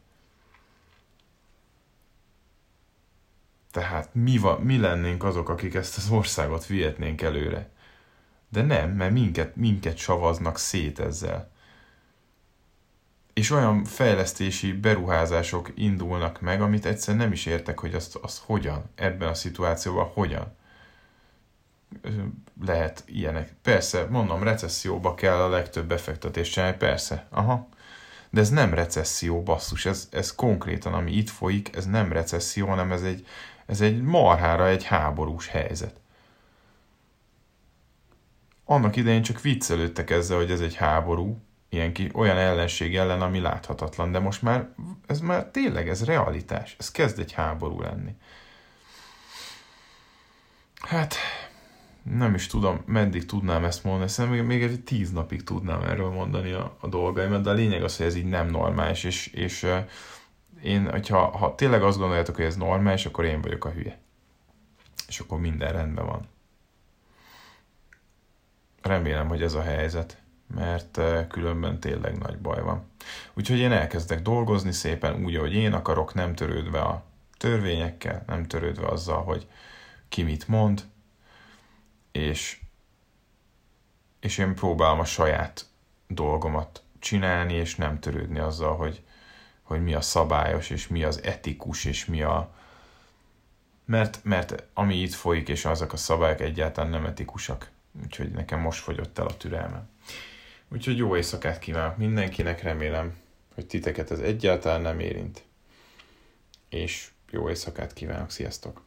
Tehát 3.73 4.09
mi, 4.13 4.37
va, 4.37 4.59
mi 4.59 4.77
lennénk 4.77 5.23
azok, 5.23 5.49
akik 5.49 5.73
ezt 5.73 5.97
az 5.97 6.09
országot 6.09 6.65
vihetnénk 6.65 7.21
előre. 7.21 7.69
De 8.49 8.61
nem, 8.61 8.89
mert 8.89 9.13
minket, 9.13 9.55
minket 9.55 9.97
savaznak 9.97 10.57
szét 10.57 10.99
ezzel 10.99 11.51
és 13.33 13.51
olyan 13.51 13.83
fejlesztési 13.83 14.73
beruházások 14.73 15.71
indulnak 15.75 16.41
meg, 16.41 16.61
amit 16.61 16.85
egyszerűen 16.85 17.23
nem 17.23 17.31
is 17.31 17.45
értek, 17.45 17.79
hogy 17.79 17.93
azt, 17.93 18.15
azt 18.15 18.41
hogyan, 18.45 18.83
ebben 18.95 19.27
a 19.27 19.33
szituációban 19.33 20.05
hogyan 20.05 20.55
lehet 22.65 23.03
ilyenek. 23.05 23.53
Persze, 23.61 24.05
mondom, 24.09 24.43
recesszióba 24.43 25.15
kell 25.15 25.37
a 25.37 25.49
legtöbb 25.49 25.87
befektetést 25.87 26.51
csinálni, 26.51 26.77
persze, 26.77 27.27
aha. 27.29 27.67
De 28.29 28.41
ez 28.41 28.49
nem 28.49 28.73
recesszió, 28.73 29.43
basszus, 29.43 29.85
ez, 29.85 30.07
ez 30.11 30.35
konkrétan, 30.35 30.93
ami 30.93 31.11
itt 31.11 31.29
folyik, 31.29 31.75
ez 31.75 31.85
nem 31.85 32.11
recesszió, 32.11 32.67
hanem 32.67 32.91
ez 32.91 33.01
egy, 33.01 33.27
ez 33.65 33.81
egy 33.81 34.01
marhára 34.01 34.67
egy 34.67 34.83
háborús 34.83 35.47
helyzet. 35.47 36.01
Annak 38.65 38.95
idején 38.95 39.21
csak 39.21 39.41
viccelődtek 39.41 40.09
ezzel, 40.09 40.37
hogy 40.37 40.51
ez 40.51 40.61
egy 40.61 40.75
háború, 40.75 41.41
ilyen 41.69 41.93
ki, 41.93 42.09
olyan 42.13 42.37
ellenség 42.37 42.95
ellen, 42.95 43.21
ami 43.21 43.39
láthatatlan, 43.39 44.11
de 44.11 44.19
most 44.19 44.41
már 44.41 44.69
ez 45.07 45.19
már 45.19 45.45
tényleg, 45.45 45.89
ez 45.89 46.05
realitás. 46.05 46.75
Ez 46.79 46.91
kezd 46.91 47.19
egy 47.19 47.31
háború 47.31 47.81
lenni. 47.81 48.15
Hát, 50.81 51.15
nem 52.03 52.33
is 52.33 52.47
tudom, 52.47 52.81
meddig 52.85 53.25
tudnám 53.25 53.63
ezt 53.63 53.83
mondani, 53.83 54.09
szerintem 54.09 54.45
még, 54.45 54.59
még 54.59 54.69
egy 54.71 54.83
tíz 54.83 55.11
napig 55.11 55.43
tudnám 55.43 55.81
erről 55.81 56.09
mondani 56.09 56.51
a, 56.51 56.77
a 56.79 56.87
dolgaimat, 56.87 57.41
de 57.41 57.49
a 57.49 57.53
lényeg 57.53 57.83
az, 57.83 57.97
hogy 57.97 58.05
ez 58.05 58.15
így 58.15 58.25
nem 58.25 58.47
normális, 58.47 59.03
és, 59.03 59.27
és 59.27 59.67
én, 60.63 60.91
hogyha 60.91 61.37
ha 61.37 61.55
tényleg 61.55 61.83
azt 61.83 61.97
gondoljátok, 61.97 62.35
hogy 62.35 62.45
ez 62.45 62.55
normális, 62.55 63.05
akkor 63.05 63.25
én 63.25 63.41
vagyok 63.41 63.65
a 63.65 63.71
hülye. 63.71 63.99
És 65.07 65.19
akkor 65.19 65.39
minden 65.39 65.71
rendben 65.71 66.05
van. 66.05 66.27
Remélem, 68.81 69.27
hogy 69.27 69.41
ez 69.41 69.53
a 69.53 69.61
helyzet 69.61 70.23
mert 70.55 70.97
eh, 70.97 71.27
különben 71.27 71.79
tényleg 71.79 72.17
nagy 72.17 72.37
baj 72.37 72.61
van. 72.61 72.91
Úgyhogy 73.33 73.57
én 73.59 73.71
elkezdek 73.71 74.21
dolgozni 74.21 74.71
szépen 74.71 75.23
úgy, 75.23 75.35
ahogy 75.35 75.53
én 75.53 75.73
akarok, 75.73 76.13
nem 76.13 76.35
törődve 76.35 76.81
a 76.81 77.03
törvényekkel, 77.37 78.23
nem 78.27 78.45
törődve 78.47 78.87
azzal, 78.87 79.23
hogy 79.23 79.47
ki 80.09 80.23
mit 80.23 80.47
mond, 80.47 80.83
és, 82.11 82.61
és 84.19 84.37
én 84.37 84.55
próbálom 84.55 84.99
a 84.99 85.05
saját 85.05 85.65
dolgomat 86.07 86.83
csinálni, 86.99 87.53
és 87.53 87.75
nem 87.75 87.99
törődni 87.99 88.39
azzal, 88.39 88.75
hogy, 88.75 89.03
hogy 89.63 89.83
mi 89.83 89.93
a 89.93 90.01
szabályos, 90.01 90.69
és 90.69 90.87
mi 90.87 91.03
az 91.03 91.23
etikus, 91.23 91.85
és 91.85 92.05
mi 92.05 92.21
a... 92.21 92.53
Mert, 93.85 94.19
mert 94.23 94.63
ami 94.73 94.95
itt 94.95 95.13
folyik, 95.13 95.49
és 95.49 95.65
azok 95.65 95.93
a 95.93 95.97
szabályok 95.97 96.39
egyáltalán 96.39 96.91
nem 96.91 97.05
etikusak. 97.05 97.71
Úgyhogy 98.03 98.31
nekem 98.31 98.59
most 98.59 98.83
fogyott 98.83 99.17
el 99.17 99.25
a 99.25 99.37
türelmem. 99.37 99.89
Úgyhogy 100.69 100.97
jó 100.97 101.15
éjszakát 101.15 101.59
kívánok 101.59 101.97
mindenkinek, 101.97 102.61
remélem, 102.61 103.17
hogy 103.55 103.65
titeket 103.65 104.11
ez 104.11 104.19
egyáltalán 104.19 104.81
nem 104.81 104.99
érint. 104.99 105.43
És 106.69 107.11
jó 107.29 107.49
éjszakát 107.49 107.93
kívánok, 107.93 108.31
sziasztok! 108.31 108.81